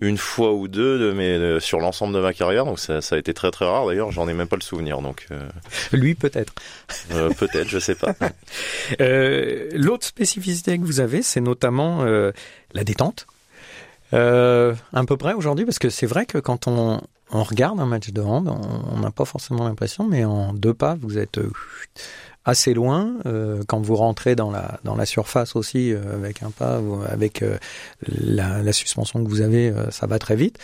une 0.00 0.16
fois 0.16 0.52
ou 0.52 0.66
deux 0.66 0.98
de 0.98 1.58
sur 1.60 1.78
l'ensemble 1.78 2.14
de 2.14 2.20
ma 2.20 2.32
carrière 2.32 2.64
donc 2.64 2.78
ça, 2.78 3.00
ça, 3.00 3.16
a 3.16 3.18
été 3.18 3.34
très 3.34 3.50
très 3.50 3.66
rare. 3.66 3.86
D'ailleurs 3.86 4.10
j'en 4.10 4.28
ai 4.28 4.34
même 4.34 4.48
pas 4.48 4.56
le 4.56 4.62
souvenir 4.62 5.02
donc 5.02 5.26
euh, 5.30 5.48
lui 5.92 6.14
peut-être. 6.14 6.54
Euh, 7.12 7.30
peut-être 7.30 7.68
je 7.68 7.78
sais 7.78 7.94
pas. 7.94 8.14
Euh, 9.00 9.68
l'autre 9.72 10.04
spécificité 10.04 10.78
que 10.78 10.84
vous 10.84 11.00
avez 11.00 11.22
c'est 11.22 11.40
notamment 11.40 12.04
la 12.04 12.84
détente. 12.84 13.26
À 14.12 15.04
peu 15.06 15.16
près 15.16 15.34
aujourd'hui 15.34 15.64
parce 15.64 15.78
que 15.78 15.90
c'est 15.90 16.06
vrai 16.06 16.26
que 16.26 16.38
quand 16.38 16.66
on, 16.66 17.00
on 17.30 17.42
regarde 17.42 17.80
un 17.80 17.86
match 17.86 18.10
de 18.10 18.20
hand 18.20 18.48
on 18.48 18.98
n'a 18.98 19.10
pas 19.10 19.24
forcément 19.24 19.64
l'impression 19.64 20.06
mais 20.06 20.24
en 20.24 20.52
deux 20.52 20.74
pas 20.74 20.96
vous 21.00 21.18
êtes 21.18 21.40
assez 22.44 22.72
loin. 22.74 23.14
Euh, 23.26 23.62
quand 23.66 23.80
vous 23.80 23.96
rentrez 23.96 24.34
dans 24.34 24.50
la 24.50 24.80
dans 24.84 24.96
la 24.96 25.06
surface 25.06 25.56
aussi 25.56 25.92
euh, 25.92 26.14
avec 26.14 26.42
un 26.42 26.50
pas, 26.50 26.80
avec 27.08 27.42
euh, 27.42 27.58
la, 28.06 28.62
la, 28.62 28.72
suspension 28.72 29.22
que 29.22 29.28
vous 29.28 29.42
avez, 29.42 29.72
ça 29.90 30.06
va 30.06 30.18
très 30.18 30.36
vite. 30.36 30.58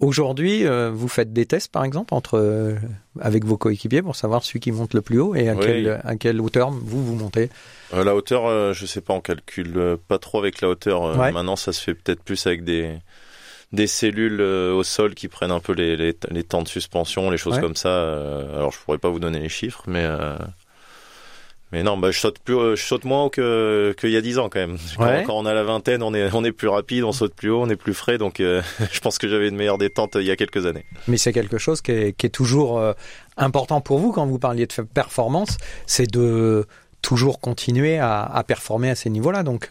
Aujourd'hui, 0.00 0.64
vous 0.92 1.08
faites 1.08 1.32
des 1.32 1.46
tests 1.46 1.70
par 1.70 1.84
exemple 1.84 2.14
entre 2.14 2.76
avec 3.20 3.44
vos 3.44 3.56
coéquipiers 3.56 4.02
pour 4.02 4.16
savoir 4.16 4.44
celui 4.44 4.60
qui 4.60 4.72
monte 4.72 4.94
le 4.94 5.02
plus 5.02 5.20
haut 5.20 5.34
et 5.34 5.48
à, 5.48 5.54
quelle, 5.54 6.00
à 6.04 6.16
quelle 6.16 6.40
hauteur 6.40 6.70
vous 6.70 7.04
vous 7.04 7.14
montez? 7.14 7.50
la 7.92 8.14
hauteur, 8.14 8.72
je 8.72 8.86
sais 8.86 9.00
pas, 9.00 9.12
on 9.12 9.20
calcule 9.20 9.98
pas 10.08 10.18
trop 10.18 10.38
avec 10.38 10.60
la 10.60 10.68
hauteur. 10.68 11.16
Maintenant, 11.16 11.56
ça 11.56 11.72
se 11.72 11.80
fait 11.80 11.94
peut-être 11.94 12.22
plus 12.22 12.46
avec 12.46 12.64
des 12.64 12.98
des 13.72 13.86
cellules 13.86 14.42
au 14.42 14.82
sol 14.82 15.14
qui 15.14 15.28
prennent 15.28 15.50
un 15.50 15.60
peu 15.60 15.72
les, 15.72 15.96
les, 15.96 16.14
les 16.30 16.44
temps 16.44 16.60
de 16.60 16.68
suspension, 16.68 17.30
les 17.30 17.38
choses 17.38 17.58
comme 17.58 17.76
ça. 17.76 18.02
alors 18.54 18.70
je 18.72 18.78
pourrais 18.78 18.98
pas 18.98 19.08
vous 19.08 19.20
donner 19.20 19.38
les 19.38 19.48
chiffres, 19.48 19.84
mais 19.86 20.06
mais 21.72 21.82
non, 21.82 21.96
bah, 21.96 22.10
je 22.10 22.18
saute 22.18 22.38
plus, 22.38 22.54
euh, 22.54 22.76
je 22.76 22.82
saute 22.84 23.04
moins 23.04 23.30
que 23.30 23.94
qu'il 23.98 24.10
y 24.10 24.16
a 24.16 24.20
dix 24.20 24.38
ans 24.38 24.50
quand 24.50 24.60
même. 24.60 24.76
Quand, 24.98 25.38
on 25.38 25.46
a 25.46 25.54
la 25.54 25.64
vingtaine, 25.64 26.02
on 26.02 26.12
est 26.12 26.28
on 26.34 26.44
est 26.44 26.52
plus 26.52 26.68
rapide, 26.68 27.02
on 27.02 27.12
saute 27.12 27.34
plus 27.34 27.50
haut, 27.50 27.62
on 27.62 27.70
est 27.70 27.76
plus 27.76 27.94
frais. 27.94 28.18
Donc, 28.18 28.40
euh, 28.40 28.60
je 28.92 29.00
pense 29.00 29.16
que 29.16 29.26
j'avais 29.26 29.48
une 29.48 29.56
meilleure 29.56 29.78
détente 29.78 30.16
euh, 30.16 30.22
il 30.22 30.26
y 30.26 30.30
a 30.30 30.36
quelques 30.36 30.66
années. 30.66 30.84
Mais 31.08 31.16
c'est 31.16 31.32
quelque 31.32 31.56
chose 31.56 31.80
qui 31.80 31.92
est, 31.92 32.12
qui 32.12 32.26
est 32.26 32.30
toujours 32.30 32.82
important 33.38 33.80
pour 33.80 33.98
vous 33.98 34.12
quand 34.12 34.26
vous 34.26 34.38
parliez 34.38 34.66
de 34.66 34.82
performance, 34.82 35.56
c'est 35.86 36.10
de 36.10 36.66
toujours 37.00 37.40
continuer 37.40 37.98
à, 37.98 38.22
à, 38.22 38.44
performer 38.44 38.90
à 38.90 38.94
ces 38.94 39.08
niveaux-là. 39.08 39.42
Donc, 39.42 39.70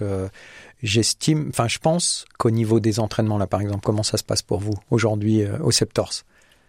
j'estime, 0.82 1.50
enfin, 1.50 1.68
je 1.68 1.78
pense 1.78 2.26
qu'au 2.38 2.50
niveau 2.50 2.80
des 2.80 3.00
entraînements 3.00 3.38
là, 3.38 3.48
par 3.48 3.62
exemple, 3.62 3.82
comment 3.84 4.04
ça 4.04 4.18
se 4.18 4.24
passe 4.24 4.42
pour 4.42 4.60
vous 4.60 4.74
aujourd'hui 4.90 5.44
au 5.62 5.72
Septors 5.72 6.24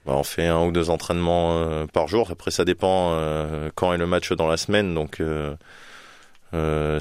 bah, 0.06 0.14
on 0.16 0.24
fait 0.24 0.46
un 0.46 0.64
ou 0.64 0.72
deux 0.72 0.90
entraînements 0.90 1.52
euh, 1.58 1.86
par 1.86 2.08
jour. 2.08 2.30
Après, 2.30 2.50
ça 2.50 2.64
dépend 2.64 3.12
euh, 3.12 3.70
quand 3.74 3.92
est 3.94 3.98
le 3.98 4.06
match 4.06 4.32
dans 4.32 4.48
la 4.48 4.56
semaine. 4.56 4.94
Donc, 4.94 5.20
euh, 5.20 5.54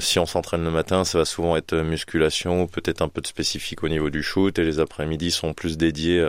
si 0.00 0.18
on 0.18 0.26
s'entraîne 0.26 0.62
le 0.62 0.70
matin, 0.70 1.04
ça 1.04 1.18
va 1.18 1.24
souvent 1.24 1.56
être 1.56 1.74
musculation, 1.74 2.66
peut-être 2.68 3.02
un 3.02 3.08
peu 3.08 3.20
de 3.20 3.26
spécifique 3.26 3.82
au 3.82 3.88
niveau 3.88 4.08
du 4.10 4.22
shoot. 4.22 4.56
Et 4.58 4.64
les 4.64 4.78
après-midi 4.78 5.30
sont 5.32 5.52
plus 5.52 5.76
dédiés 5.76 6.24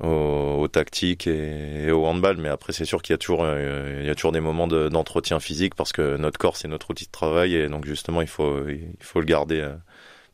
aux, 0.00 0.68
tactiques 0.68 1.26
et, 1.26 1.90
au 1.90 2.06
handball. 2.06 2.36
Mais 2.36 2.48
après, 2.48 2.72
c'est 2.72 2.84
sûr 2.84 3.02
qu'il 3.02 3.14
y 3.14 3.16
a 3.16 3.18
toujours, 3.18 3.44
y 3.44 4.10
a 4.10 4.30
des 4.32 4.40
moments 4.40 4.68
d'entretien 4.68 5.40
physique 5.40 5.74
parce 5.74 5.92
que 5.92 6.16
notre 6.16 6.38
corps, 6.38 6.56
c'est 6.56 6.68
notre 6.68 6.90
outil 6.90 7.06
de 7.06 7.10
travail. 7.10 7.56
Et 7.56 7.68
donc, 7.68 7.84
justement, 7.84 8.22
il 8.22 8.28
faut, 8.28 8.68
il 8.68 8.96
faut 9.00 9.20
le 9.20 9.26
garder 9.26 9.68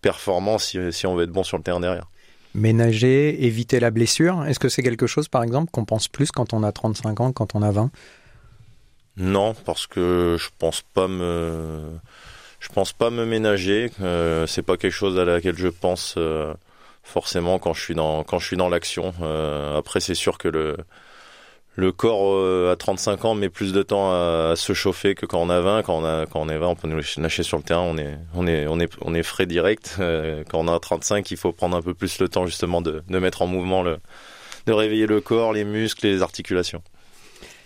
performant 0.02 0.58
si, 0.58 0.78
si 0.92 1.06
on 1.06 1.14
veut 1.14 1.24
être 1.24 1.32
bon 1.32 1.44
sur 1.44 1.56
le 1.56 1.62
terrain 1.62 1.80
derrière 1.80 2.08
ménager, 2.54 3.44
éviter 3.44 3.80
la 3.80 3.90
blessure? 3.90 4.44
Est-ce 4.44 4.58
que 4.58 4.68
c'est 4.68 4.82
quelque 4.82 5.06
chose, 5.06 5.28
par 5.28 5.42
exemple, 5.42 5.70
qu'on 5.70 5.84
pense 5.84 6.08
plus 6.08 6.30
quand 6.30 6.52
on 6.52 6.62
a 6.62 6.72
35 6.72 7.20
ans, 7.20 7.32
quand 7.32 7.54
on 7.54 7.62
a 7.62 7.70
20 7.70 7.90
Non, 9.16 9.54
parce 9.64 9.86
que 9.86 10.36
je 10.38 10.48
pense 10.58 10.82
pas 10.82 11.08
me, 11.08 11.98
pense 12.74 12.92
pas 12.92 13.10
me 13.10 13.24
ménager. 13.24 13.90
Euh, 14.02 14.46
c'est 14.46 14.62
pas 14.62 14.76
quelque 14.76 14.92
chose 14.92 15.18
à 15.18 15.24
laquelle 15.24 15.56
je 15.56 15.68
pense 15.68 16.16
euh, 16.18 16.52
forcément 17.02 17.58
quand 17.58 17.72
je 17.72 17.80
suis 17.80 17.94
dans 17.94 18.24
quand 18.24 18.38
je 18.38 18.46
suis 18.46 18.56
dans 18.56 18.68
l'action. 18.68 19.14
Euh, 19.22 19.78
après, 19.78 20.00
c'est 20.00 20.14
sûr 20.14 20.36
que 20.36 20.48
le 20.48 20.76
le 21.76 21.92
corps 21.92 22.34
euh, 22.34 22.72
à 22.72 22.76
35 22.76 23.24
ans 23.24 23.34
met 23.34 23.48
plus 23.48 23.72
de 23.72 23.82
temps 23.82 24.12
à, 24.12 24.54
se 24.56 24.72
chauffer 24.72 25.14
que 25.14 25.26
quand 25.26 25.40
on 25.40 25.50
a 25.50 25.60
20. 25.60 25.82
Quand 25.82 25.98
on 25.98 26.04
a 26.04 26.26
quand 26.26 26.40
on 26.40 26.48
est 26.48 26.58
20, 26.58 26.66
on 26.68 26.74
peut 26.76 26.88
lâcher 27.18 27.42
sur 27.42 27.56
le 27.56 27.62
terrain, 27.62 27.82
on 27.82 27.98
est 27.98 28.16
on 28.34 28.46
est 28.46 28.66
on 28.66 28.78
est 28.78 28.90
on 29.00 29.14
est 29.14 29.22
frais 29.22 29.46
direct. 29.46 29.96
Euh, 29.98 30.44
quand 30.48 30.58
on 30.58 30.68
a 30.68 30.78
35, 30.78 31.30
il 31.30 31.36
faut 31.36 31.52
prendre 31.52 31.76
un 31.76 31.82
peu 31.82 31.94
plus 31.94 32.18
le 32.20 32.28
temps 32.28 32.46
justement 32.46 32.80
de, 32.80 33.02
de 33.08 33.18
mettre 33.18 33.42
en 33.42 33.46
mouvement 33.46 33.82
le 33.82 33.98
de 34.66 34.72
réveiller 34.72 35.06
le 35.06 35.20
corps, 35.20 35.52
les 35.52 35.64
muscles, 35.64 36.06
les 36.06 36.22
articulations. 36.22 36.82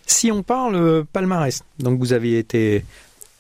Si 0.07 0.33
on 0.33 0.43
parle 0.43 1.05
palmarès, 1.13 1.63
donc 1.79 1.99
vous 1.99 2.15
avez 2.15 2.39
été 2.39 2.85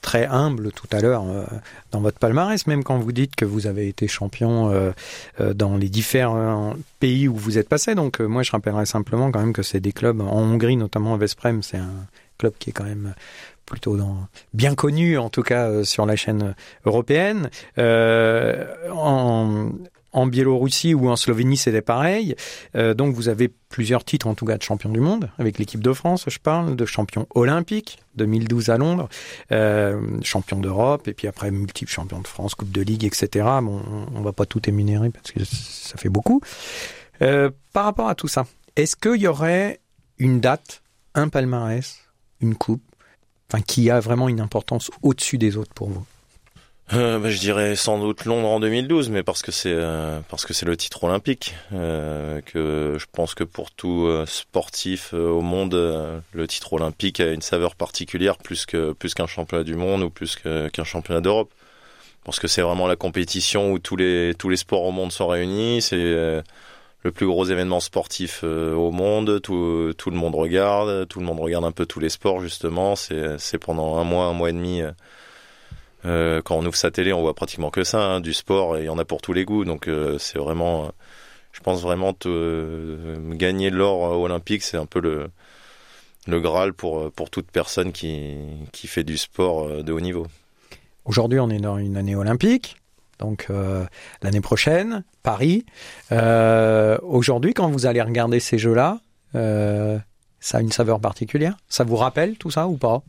très 0.09 0.25
humble 0.25 0.73
tout 0.73 0.87
à 0.91 1.03
l'heure 1.03 1.25
euh, 1.29 1.45
dans 1.91 2.00
votre 2.00 2.19
palmarès, 2.19 2.67
même 2.67 2.83
quand 2.83 2.99
vous 2.99 3.12
dites 3.12 3.37
que 3.37 3.45
vous 3.45 3.67
avez 3.67 3.88
été 3.88 4.09
champion 4.09 4.71
euh, 4.71 4.91
euh, 5.38 5.53
dans 5.53 5.77
les 5.77 5.91
différents 5.91 6.73
pays 6.99 7.29
où 7.29 7.37
vous 7.37 7.59
êtes 7.59 7.69
passé. 7.69 7.95
Donc 7.95 8.21
moi, 8.21 8.43
je 8.43 8.50
rappellerai 8.50 8.87
simplement 8.87 9.31
quand 9.31 9.41
même 9.41 9.53
que 9.53 9.62
c'est 9.62 9.81
des 9.81 9.93
clubs 9.93 10.23
en 10.23 10.41
Hongrie, 10.41 10.79
notamment 10.79 11.15
Vesprem, 11.19 11.62
c'est 11.62 11.77
un 11.77 12.07
club 12.38 12.55
qui 12.59 12.71
est 12.71 12.73
quand 12.73 12.85
même 12.85 13.15
plutôt 13.67 13.99
bien 14.55 14.75
connu 14.75 15.19
en 15.19 15.29
tout 15.29 15.43
cas 15.43 15.85
sur 15.85 16.07
la 16.07 16.17
chaîne 16.17 16.55
européenne. 16.87 17.50
en, 17.77 19.69
en 20.18 20.26
Biélorussie 20.26 20.94
ou 20.94 21.08
en 21.08 21.16
Slovénie, 21.16 21.56
c'était 21.56 21.80
pareil. 21.80 22.34
Euh, 22.75 22.92
donc 22.92 23.14
vous 23.14 23.28
avez 23.28 23.48
plusieurs 23.68 24.04
titres, 24.04 24.26
en 24.26 24.34
tout 24.34 24.44
cas, 24.44 24.56
de 24.56 24.62
champion 24.62 24.90
du 24.90 24.98
monde, 24.98 25.30
avec 25.38 25.58
l'équipe 25.58 25.80
de 25.80 25.92
France, 25.92 26.25
je 26.26 26.38
parle, 26.38 26.75
de 26.75 26.84
champion 26.84 27.26
olympique, 27.34 27.98
2012 28.16 28.70
à 28.70 28.78
Londres, 28.78 29.08
euh, 29.52 30.00
champion 30.22 30.58
d'Europe, 30.58 31.06
et 31.06 31.14
puis 31.14 31.28
après 31.28 31.50
multiple 31.52 31.90
champion 31.90 32.20
de 32.20 32.26
France, 32.26 32.56
Coupe 32.56 32.72
de 32.72 32.82
Ligue, 32.82 33.04
etc. 33.04 33.46
Bon, 33.62 33.80
on 34.12 34.20
va 34.20 34.32
pas 34.32 34.44
tout 34.44 34.68
émunérer 34.68 35.10
parce 35.10 35.30
que 35.30 35.44
ça 35.44 35.96
fait 35.96 36.08
beaucoup. 36.08 36.40
Euh, 37.22 37.50
par 37.72 37.84
rapport 37.84 38.08
à 38.08 38.16
tout 38.16 38.28
ça, 38.28 38.44
est-ce 38.75 38.96
qu'il 38.96 39.20
y 39.20 39.28
aurait 39.28 39.78
une 40.18 40.40
date, 40.40 40.82
un 41.14 41.28
palmarès, 41.28 42.00
une 42.40 42.56
coupe, 42.56 42.82
enfin, 43.50 43.62
qui 43.62 43.88
a 43.88 44.00
vraiment 44.00 44.28
une 44.28 44.40
importance 44.40 44.90
au-dessus 45.02 45.38
des 45.38 45.56
autres 45.56 45.75
pour 45.75 45.90
vous? 45.90 46.04
Euh, 46.95 47.18
bah, 47.18 47.28
je 47.28 47.38
dirais 47.38 47.76
sans 47.76 47.99
doute 47.99 48.25
Londres 48.25 48.49
en 48.49 48.61
2012, 48.61 49.11
mais 49.11 49.23
parce 49.23 49.42
que 49.42 49.52
c'est 49.52 49.75
euh, 49.75 50.21
parce 50.30 50.47
que 50.47 50.54
c'est 50.54 50.64
le 50.64 50.76
titre 50.76 51.04
olympique. 51.04 51.54
Euh, 51.75 52.40
que 52.40 52.97
je 52.99 53.04
pense 53.12 53.35
que 53.35 53.45
pour 53.45 53.71
tout 53.71 54.09
sportif 54.26 55.12
au 55.12 55.42
monde, 55.42 55.75
le 56.33 56.49
titre 56.49 56.73
olympique 56.73 57.21
a 57.21 57.33
une 57.33 57.42
saveur 57.42 57.75
particulière 57.75 58.38
plus 58.38 58.64
que 58.64 58.92
plus 58.92 59.14
qu'un 59.14 59.26
championnat 59.26 59.64
du 59.64 59.75
monde 59.75 60.02
ou 60.02 60.11
plus 60.11 60.37
qu'un 60.37 60.85
championnat 60.85 61.21
d'Europe. 61.21 61.52
Parce 62.25 62.40
que 62.40 62.49
c'est 62.49 62.62
vraiment 62.62 62.87
la 62.87 62.97
compétition 62.97 63.73
où 63.73 63.78
tous 63.78 63.97
les 63.97 64.35
tous 64.38 64.49
les 64.49 64.57
sports 64.57 64.85
au 64.85 64.92
monde 64.92 65.12
sont 65.12 65.28
réunis. 65.28 65.83
C'est 65.83 65.97
le 65.97 67.12
plus 67.12 67.26
gros 67.26 67.45
événement 67.45 67.80
sportif 67.80 68.42
au 68.45 68.90
monde. 68.92 69.40
Tout 69.42 69.92
tout 69.99 70.11
le 70.11 70.16
monde 70.16 70.35
regarde, 70.35 71.07
tout 71.09 71.21
le 71.21 71.26
monde 71.26 71.40
regarde 71.40 71.64
un 71.64 71.73
peu 71.73 71.85
tous 71.85 72.00
les 72.00 72.09
sports 72.09 72.40
justement. 72.40 72.97
C'est 72.97 73.38
c'est 73.38 73.59
pendant 73.59 73.99
un 73.99 74.04
mois, 74.04 74.25
un 74.25 74.33
mois 74.33 74.50
et 74.50 74.54
demi 74.54 74.83
euh, 76.05 76.40
quand 76.43 76.57
on 76.57 76.64
ouvre 76.64 76.76
sa 76.76 76.90
télé, 76.90 77.12
on 77.12 77.21
voit 77.21 77.35
pratiquement 77.35 77.71
que 77.71 77.85
ça, 77.85 78.00
hein, 78.00 78.21
du 78.21 78.33
sport, 78.33 78.76
et 78.76 78.83
il 78.83 78.87
y 78.87 78.88
en 78.88 78.99
a 78.99 79.05
pour 79.05 79.21
tous 79.21 79.33
les 79.33 79.45
goûts. 79.45 79.64
Donc 79.64 79.88
euh, 79.88 80.19
c'est 80.19 80.38
vraiment, 80.38 80.93
je 81.52 81.61
pense 81.61 81.83
vraiment 81.83 82.12
te, 82.12 82.28
euh, 82.28 83.17
gagner 83.35 83.71
l'or 83.71 84.21
olympique, 84.21 84.62
c'est 84.62 84.76
un 84.76 84.87
peu 84.87 85.00
le, 85.00 85.31
le 86.26 86.40
Graal 86.40 86.73
pour, 86.73 87.11
pour 87.12 87.31
toute 87.31 87.50
personne 87.50 87.93
qui, 87.93 88.37
qui 88.73 88.87
fait 88.87 89.05
du 89.05 89.17
sport 89.17 89.83
de 89.83 89.93
haut 89.93 90.00
niveau. 90.00 90.26
Aujourd'hui, 91.05 91.40
on 91.40 91.50
est 91.50 91.61
dans 91.61 91.78
une 91.78 91.97
année 91.97 92.17
olympique. 92.17 92.76
Donc 93.19 93.49
l'année 94.23 94.40
prochaine, 94.40 95.02
Paris. 95.25 95.67
Aujourd'hui, 96.11 97.52
quand 97.52 97.69
vous 97.69 97.87
allez 97.87 98.00
regarder 98.00 98.38
ces 98.38 98.59
jeux-là, 98.59 99.00
ça 99.33 100.59
a 100.59 100.61
une 100.61 100.71
saveur 100.71 101.00
particulière? 101.00 101.57
Ça 101.69 101.83
vous 101.83 101.97
rappelle 101.97 102.37
tout 102.37 102.52
ça 102.52 102.69
ou 102.69 102.76
pas? 102.76 103.02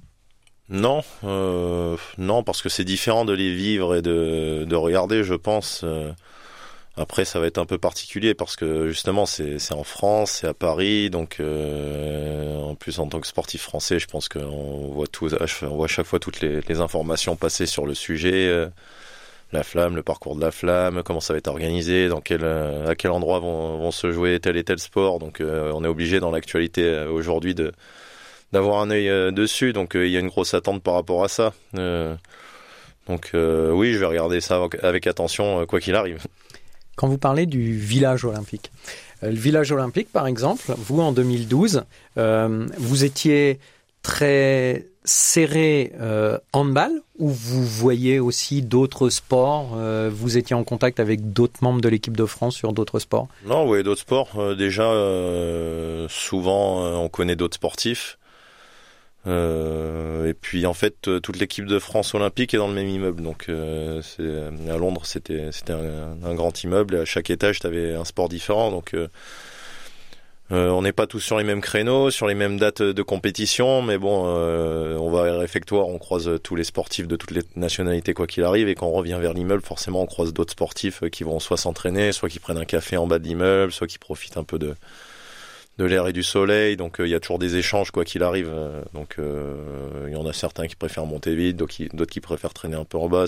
Non, 0.69 1.01
euh, 1.23 1.97
non, 2.19 2.43
parce 2.43 2.61
que 2.61 2.69
c'est 2.69 2.83
différent 2.83 3.25
de 3.25 3.33
les 3.33 3.53
vivre 3.53 3.95
et 3.95 4.01
de, 4.03 4.65
de 4.67 4.75
regarder, 4.75 5.23
je 5.23 5.33
pense. 5.33 5.81
Euh. 5.83 6.11
Après, 6.95 7.25
ça 7.25 7.39
va 7.39 7.47
être 7.47 7.57
un 7.57 7.65
peu 7.65 7.77
particulier 7.77 8.33
parce 8.33 8.55
que 8.55 8.89
justement, 8.89 9.25
c'est 9.25 9.57
en 9.71 9.83
France, 9.83 10.39
c'est 10.41 10.47
à 10.47 10.53
Paris, 10.53 11.09
donc 11.09 11.37
euh, 11.39 12.57
en 12.59 12.75
plus 12.75 12.99
en 12.99 13.07
tant 13.07 13.21
que 13.21 13.27
sportif 13.27 13.61
français, 13.61 13.99
je 13.99 14.07
pense 14.07 14.27
qu'on 14.29 14.89
voit 14.89 15.07
tout, 15.07 15.29
on 15.63 15.75
voit 15.75 15.87
chaque 15.87 16.05
fois 16.05 16.19
toutes 16.19 16.41
les, 16.41 16.81
informations 16.81 17.35
passer 17.35 17.65
sur 17.65 17.85
le 17.85 17.93
sujet, 17.95 18.47
euh, 18.47 18.67
la 19.53 19.63
flamme, 19.63 19.95
le 19.95 20.03
parcours 20.03 20.35
de 20.35 20.41
la 20.41 20.51
flamme, 20.51 21.01
comment 21.03 21.21
ça 21.21 21.33
va 21.33 21.39
être 21.39 21.47
organisé, 21.47 22.09
dans 22.09 22.21
quel, 22.21 22.43
à 22.43 22.95
quel 22.95 23.11
endroit 23.11 23.39
vont, 23.39 23.77
vont 23.77 23.91
se 23.91 24.11
jouer 24.11 24.39
tel 24.39 24.57
et 24.57 24.63
tel 24.63 24.79
sport. 24.79 25.19
Donc, 25.19 25.41
on 25.41 25.83
est 25.83 25.87
obligé 25.87 26.19
dans 26.19 26.31
l'actualité 26.31 27.05
aujourd'hui 27.05 27.55
de 27.55 27.71
d'avoir 28.51 28.81
un 28.81 28.89
œil 28.89 29.09
euh, 29.09 29.31
dessus. 29.31 29.73
Donc 29.73 29.95
euh, 29.95 30.07
il 30.07 30.11
y 30.11 30.17
a 30.17 30.19
une 30.19 30.27
grosse 30.27 30.53
attente 30.53 30.81
par 30.81 30.95
rapport 30.95 31.23
à 31.23 31.27
ça. 31.27 31.53
Euh, 31.77 32.15
donc 33.07 33.31
oui, 33.33 33.93
je 33.93 33.97
vais 33.97 34.05
regarder 34.05 34.39
ça 34.39 34.63
avec 34.83 35.07
attention, 35.07 35.65
quoi 35.65 35.79
qu'il 35.79 35.95
arrive. 35.95 36.19
Quand 36.95 37.07
vous 37.07 37.17
parlez 37.17 37.47
du 37.47 37.75
village 37.75 38.23
olympique, 38.23 38.71
le 39.23 39.31
village 39.31 39.71
olympique, 39.71 40.11
par 40.11 40.27
exemple, 40.27 40.75
vous 40.77 41.01
en 41.01 41.11
2012, 41.11 41.85
vous 42.15 43.03
étiez 43.03 43.59
très 44.03 44.85
serré 45.05 45.91
handball 46.53 46.91
ou 47.17 47.29
vous 47.29 47.65
voyez 47.65 48.19
aussi 48.19 48.61
d'autres 48.61 49.09
sports 49.09 49.75
Vous 50.11 50.37
étiez 50.37 50.55
en 50.55 50.63
contact 50.63 50.99
avec 50.99 51.33
d'autres 51.33 51.63
membres 51.63 51.81
de 51.81 51.89
l'équipe 51.89 52.15
de 52.15 52.25
France 52.27 52.55
sur 52.55 52.73
d'autres 52.73 52.99
sports? 52.99 53.27
Non, 53.43 53.67
oui, 53.67 53.81
d'autres 53.81 54.01
sports. 54.01 54.55
déjà, 54.55 54.93
souvent, 56.09 57.01
on 57.03 57.09
connaît 57.09 57.35
d'autres 57.35 57.55
sportifs. 57.55 58.18
Euh, 59.27 60.27
et 60.29 60.33
puis 60.33 60.65
en 60.65 60.73
fait, 60.73 61.07
euh, 61.07 61.19
toute 61.19 61.37
l'équipe 61.37 61.65
de 61.65 61.77
France 61.77 62.13
olympique 62.15 62.53
est 62.53 62.57
dans 62.57 62.67
le 62.67 62.73
même 62.73 62.87
immeuble. 62.87 63.21
Donc 63.21 63.47
euh, 63.49 64.01
à 64.69 64.77
Londres, 64.77 65.01
c'était 65.05 65.49
un, 65.69 66.35
grand 66.35 66.63
immeuble 66.63 66.95
et 66.95 66.99
à 66.99 67.05
chaque 67.05 67.29
étage, 67.29 67.59
tu 67.59 67.67
avais 67.67 67.93
un 67.95 68.05
sport 68.05 68.29
différent. 68.29 68.71
Donc 68.71 68.95
on 70.51 70.81
n'est 70.81 70.93
pas 70.93 71.05
tous 71.05 71.19
sur 71.19 71.37
les 71.37 71.43
mêmes 71.43 71.61
créneaux, 71.61 72.09
sur 72.09 72.27
les 72.27 72.33
mêmes 72.33 72.57
dates 72.57 72.81
de 72.81 73.01
compétition, 73.03 73.81
mais 73.81 73.97
bon, 73.97 74.25
on 74.25 75.11
va 75.11 75.33
à 75.33 75.37
réfectoire, 75.37 75.87
on 75.87 75.99
croise 75.99 76.39
tous 76.41 76.55
les 76.55 76.63
sportifs 76.63 77.07
de 77.07 77.15
toutes 77.15 77.31
les 77.31 77.43
nationalités 77.55 78.15
quoi 78.15 78.25
qu'il 78.25 78.43
arrive, 78.43 78.67
et 78.67 78.73
quand 78.73 78.87
on 78.87 78.93
revient 78.93 79.17
vers 79.21 79.33
l'immeuble, 79.33 79.61
forcément, 79.61 80.01
on 80.01 80.07
croise 80.07 80.33
d'autres 80.33 80.53
sportifs 80.53 81.03
qui 81.11 81.23
vont 81.23 81.39
soit 81.39 81.57
s'entraîner, 81.57 82.13
soit 82.13 82.29
qui 82.29 82.39
prennent 82.39 82.57
un 82.57 82.65
café 82.65 82.97
en 82.97 83.05
bas 83.05 83.19
de 83.19 83.25
l'immeuble, 83.25 83.71
soit 83.71 83.85
qui 83.85 83.99
profitent 83.99 84.37
un 84.37 84.43
peu 84.43 84.57
de 84.57 84.73
de 85.79 85.85
l'air 85.85 86.07
et 86.07 86.13
du 86.13 86.23
soleil, 86.23 86.75
donc 86.75 86.99
euh, 86.99 87.07
il 87.07 87.09
y 87.09 87.15
a 87.15 87.21
toujours 87.21 87.39
des 87.39 87.55
échanges 87.55 87.91
quoi 87.91 88.03
qu'il 88.03 88.21
arrive. 88.21 88.51
Euh, 88.53 88.83
donc 88.93 89.15
euh, 89.17 89.55
il 90.07 90.13
y 90.13 90.15
en 90.17 90.25
a 90.25 90.33
certains 90.33 90.67
qui 90.67 90.75
préfèrent 90.75 91.05
monter 91.05 91.33
vite, 91.35 91.55
d'autres 91.55 91.73
qui, 92.11 92.19
préfèrent 92.19 92.53
traîner 92.53 92.75
un 92.75 92.83
peu 92.83 92.97
en 92.97 93.07
bas. 93.07 93.25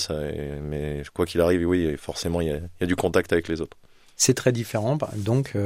mais 0.62 1.02
quoi 1.14 1.26
qu'il 1.26 1.40
arrive, 1.40 1.68
oui, 1.68 1.96
forcément 1.98 2.42
il 2.42 2.50
y, 2.50 2.84
a, 2.84 2.86
du 2.86 2.96
contact 2.98 3.32
avec 3.32 3.48
les 3.48 3.62
autres. 3.62 3.78
C'est 4.18 4.34
très 4.36 4.52
différent, 4.52 5.00
donc, 5.16 5.58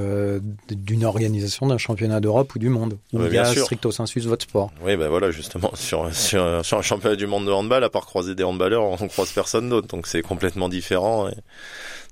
d'une 0.69 1.03
organisation 1.03 1.67
d'un 1.67 1.77
championnat 1.77 2.21
d'Europe 2.21 2.55
ou 2.55 2.59
du 2.59 2.69
monde, 2.69 2.97
où 3.11 3.25
il 3.25 3.33
y 3.33 3.37
a 3.37 3.43
stricto 3.43 3.91
sensu 3.91 4.21
votre 4.21 4.43
sport. 4.43 4.71
Oui, 4.81 4.95
ben 4.95 5.09
voilà, 5.09 5.29
justement, 5.31 5.71
sur, 5.75 6.13
sur, 6.15 6.45
un 6.45 6.81
championnat 6.81 7.17
du 7.17 7.27
monde 7.27 7.47
de 7.47 7.51
handball, 7.51 7.83
à 7.83 7.89
part 7.89 8.05
croiser 8.05 8.33
des 8.33 8.43
handballeurs, 8.43 8.83
on 8.83 9.07
croise 9.09 9.31
personne 9.31 9.67
d'autre, 9.69 9.87
donc 9.87 10.07
c'est 10.07 10.21
complètement 10.21 10.69
différent. 10.69 11.29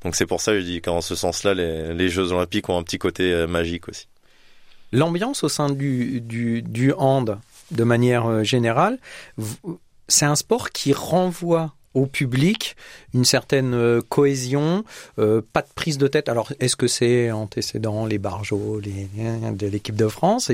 Donc 0.04 0.16
c'est 0.16 0.26
pour 0.26 0.42
ça 0.42 0.52
que 0.52 0.60
je 0.60 0.66
dis 0.66 0.82
qu'en 0.82 1.00
ce 1.00 1.16
sens-là, 1.16 1.54
les, 1.54 1.94
les 1.94 2.10
Jeux 2.10 2.34
Olympiques 2.34 2.68
ont 2.68 2.78
un 2.78 2.84
petit 2.84 2.98
côté 2.98 3.46
magique 3.48 3.88
aussi. 3.88 4.08
L'ambiance 4.94 5.44
au 5.44 5.50
sein 5.50 5.70
du, 5.72 6.22
du, 6.22 6.94
hand, 7.00 7.40
de 7.72 7.84
manière 7.84 8.28
euh, 8.28 8.44
générale, 8.44 9.00
c'est 10.08 10.26
un 10.26 10.36
sport 10.36 10.70
qui 10.70 10.94
renvoie 10.94 11.74
au 11.96 12.06
public 12.06 12.76
une 13.16 13.26
certaine 13.26 13.74
euh, 13.74 14.02
cohésion, 14.08 14.86
euh, 15.18 15.42
pas 15.52 15.64
de 15.64 15.68
prise 15.74 15.98
de 15.98 16.08
tête. 16.08 16.30
Alors, 16.30 16.54
est-ce 16.60 16.76
que 16.76 16.86
c'est 16.86 17.32
antécédent, 17.32 18.06
les 18.06 18.20
barjots, 18.20 18.80
les, 18.80 19.08
de 19.52 19.66
l'équipe 19.66 19.96
de 19.96 20.08
France? 20.08 20.52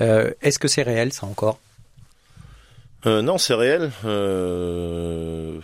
Est-ce 0.00 0.58
que 0.58 0.68
c'est 0.68 0.82
réel, 0.82 1.14
ça 1.14 1.26
encore? 1.26 1.58
Non, 3.06 3.38
c'est 3.38 3.54
réel. 3.54 3.90
je 4.04 5.62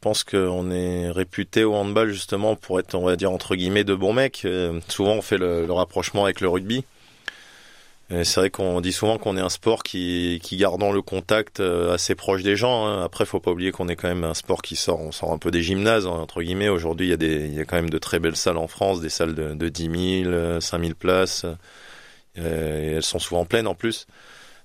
pense 0.00 0.24
qu'on 0.24 0.70
est 0.72 1.12
réputé 1.12 1.62
au 1.62 1.74
handball 1.74 2.10
justement 2.10 2.56
pour 2.56 2.80
être, 2.80 2.96
on 2.96 3.04
va 3.04 3.14
dire, 3.14 3.30
entre 3.30 3.54
guillemets, 3.54 3.84
de 3.84 3.94
bons 3.94 4.14
mecs. 4.14 4.44
souvent, 4.88 5.12
on 5.12 5.22
fait 5.22 5.38
le 5.38 5.70
rapprochement 5.70 6.24
avec 6.24 6.40
le 6.40 6.48
rugby. 6.48 6.84
C'est 8.24 8.40
vrai 8.40 8.50
qu'on 8.50 8.82
dit 8.82 8.92
souvent 8.92 9.16
qu'on 9.16 9.38
est 9.38 9.40
un 9.40 9.48
sport 9.48 9.82
qui, 9.82 10.38
qui 10.42 10.58
gardant 10.58 10.92
le 10.92 11.00
contact 11.00 11.60
euh, 11.60 11.94
assez 11.94 12.14
proche 12.14 12.42
des 12.42 12.56
gens. 12.56 12.86
Hein. 12.86 13.02
Après, 13.02 13.24
faut 13.24 13.40
pas 13.40 13.50
oublier 13.50 13.72
qu'on 13.72 13.88
est 13.88 13.96
quand 13.96 14.08
même 14.08 14.24
un 14.24 14.34
sport 14.34 14.60
qui 14.60 14.76
sort, 14.76 15.00
on 15.00 15.12
sort 15.12 15.32
un 15.32 15.38
peu 15.38 15.50
des 15.50 15.62
gymnases 15.62 16.06
entre 16.06 16.42
guillemets. 16.42 16.68
Aujourd'hui, 16.68 17.06
il 17.06 17.10
y 17.10 17.14
a 17.14 17.16
des, 17.16 17.64
quand 17.66 17.76
même 17.76 17.90
de 17.90 17.98
très 17.98 18.18
belles 18.18 18.36
salles 18.36 18.58
en 18.58 18.68
France, 18.68 19.00
des 19.00 19.08
salles 19.08 19.34
de, 19.34 19.54
de 19.54 19.68
10 19.68 20.24
000, 20.24 20.60
5 20.60 20.80
000 20.80 20.94
places. 20.94 21.46
Euh, 22.38 22.96
elles 22.96 23.02
sont 23.02 23.18
souvent 23.18 23.46
pleines 23.46 23.66
en 23.66 23.74
plus. 23.74 24.06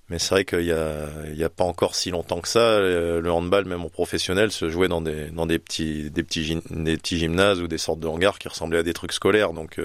Mais 0.10 0.20
c'est 0.20 0.30
vrai 0.32 0.46
qu'il 0.46 0.64
y 0.64 0.72
a, 0.72 1.50
pas 1.50 1.64
encore 1.64 1.96
si 1.96 2.12
longtemps 2.12 2.40
que 2.42 2.48
ça, 2.48 2.60
euh, 2.60 3.22
le 3.22 3.32
handball, 3.32 3.66
même 3.66 3.84
en 3.84 3.90
professionnel, 3.90 4.52
se 4.52 4.70
jouait 4.70 4.88
dans 4.88 5.02
des, 5.02 5.60
petits, 5.60 6.12
des 6.12 7.00
gymnases 7.04 7.62
ou 7.62 7.68
des 7.68 7.78
sortes 7.78 8.00
de 8.00 8.08
hangars 8.08 8.40
qui 8.40 8.48
ressemblaient 8.48 8.80
à 8.80 8.84
des 8.84 8.94
trucs 8.94 9.12
scolaires. 9.14 9.54
Donc, 9.54 9.80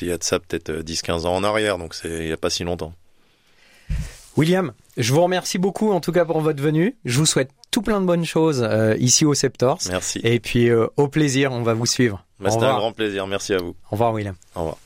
il 0.00 0.08
y 0.08 0.12
a 0.12 0.18
de 0.18 0.24
ça 0.24 0.38
peut-être 0.38 0.70
10-15 0.70 1.10
euh, 1.10 1.28
ans 1.28 1.36
en 1.36 1.44
arrière, 1.44 1.78
donc 1.78 1.94
c'est 1.94 2.08
il 2.08 2.26
n'y 2.26 2.32
a 2.32 2.36
pas 2.36 2.50
si 2.50 2.64
longtemps. 2.64 2.92
William, 4.36 4.72
je 4.96 5.12
vous 5.12 5.22
remercie 5.22 5.58
beaucoup 5.58 5.92
en 5.92 6.00
tout 6.00 6.12
cas 6.12 6.24
pour 6.24 6.40
votre 6.40 6.62
venue. 6.62 6.96
Je 7.04 7.18
vous 7.18 7.26
souhaite 7.26 7.50
tout 7.70 7.82
plein 7.82 8.00
de 8.00 8.06
bonnes 8.06 8.24
choses 8.24 8.66
euh, 8.68 8.96
ici 8.98 9.24
au 9.24 9.34
Septors. 9.34 9.78
Merci. 9.88 10.20
Et 10.24 10.40
puis 10.40 10.70
euh, 10.70 10.86
au 10.96 11.08
plaisir, 11.08 11.52
on 11.52 11.62
va 11.62 11.74
vous 11.74 11.86
suivre. 11.86 12.24
Bah, 12.40 12.50
C'était 12.50 12.64
un 12.64 12.76
grand 12.76 12.92
plaisir, 12.92 13.26
merci 13.26 13.52
à 13.52 13.58
vous. 13.58 13.76
Au 13.90 13.92
revoir 13.92 14.12
William. 14.12 14.34
Au 14.54 14.60
revoir. 14.60 14.78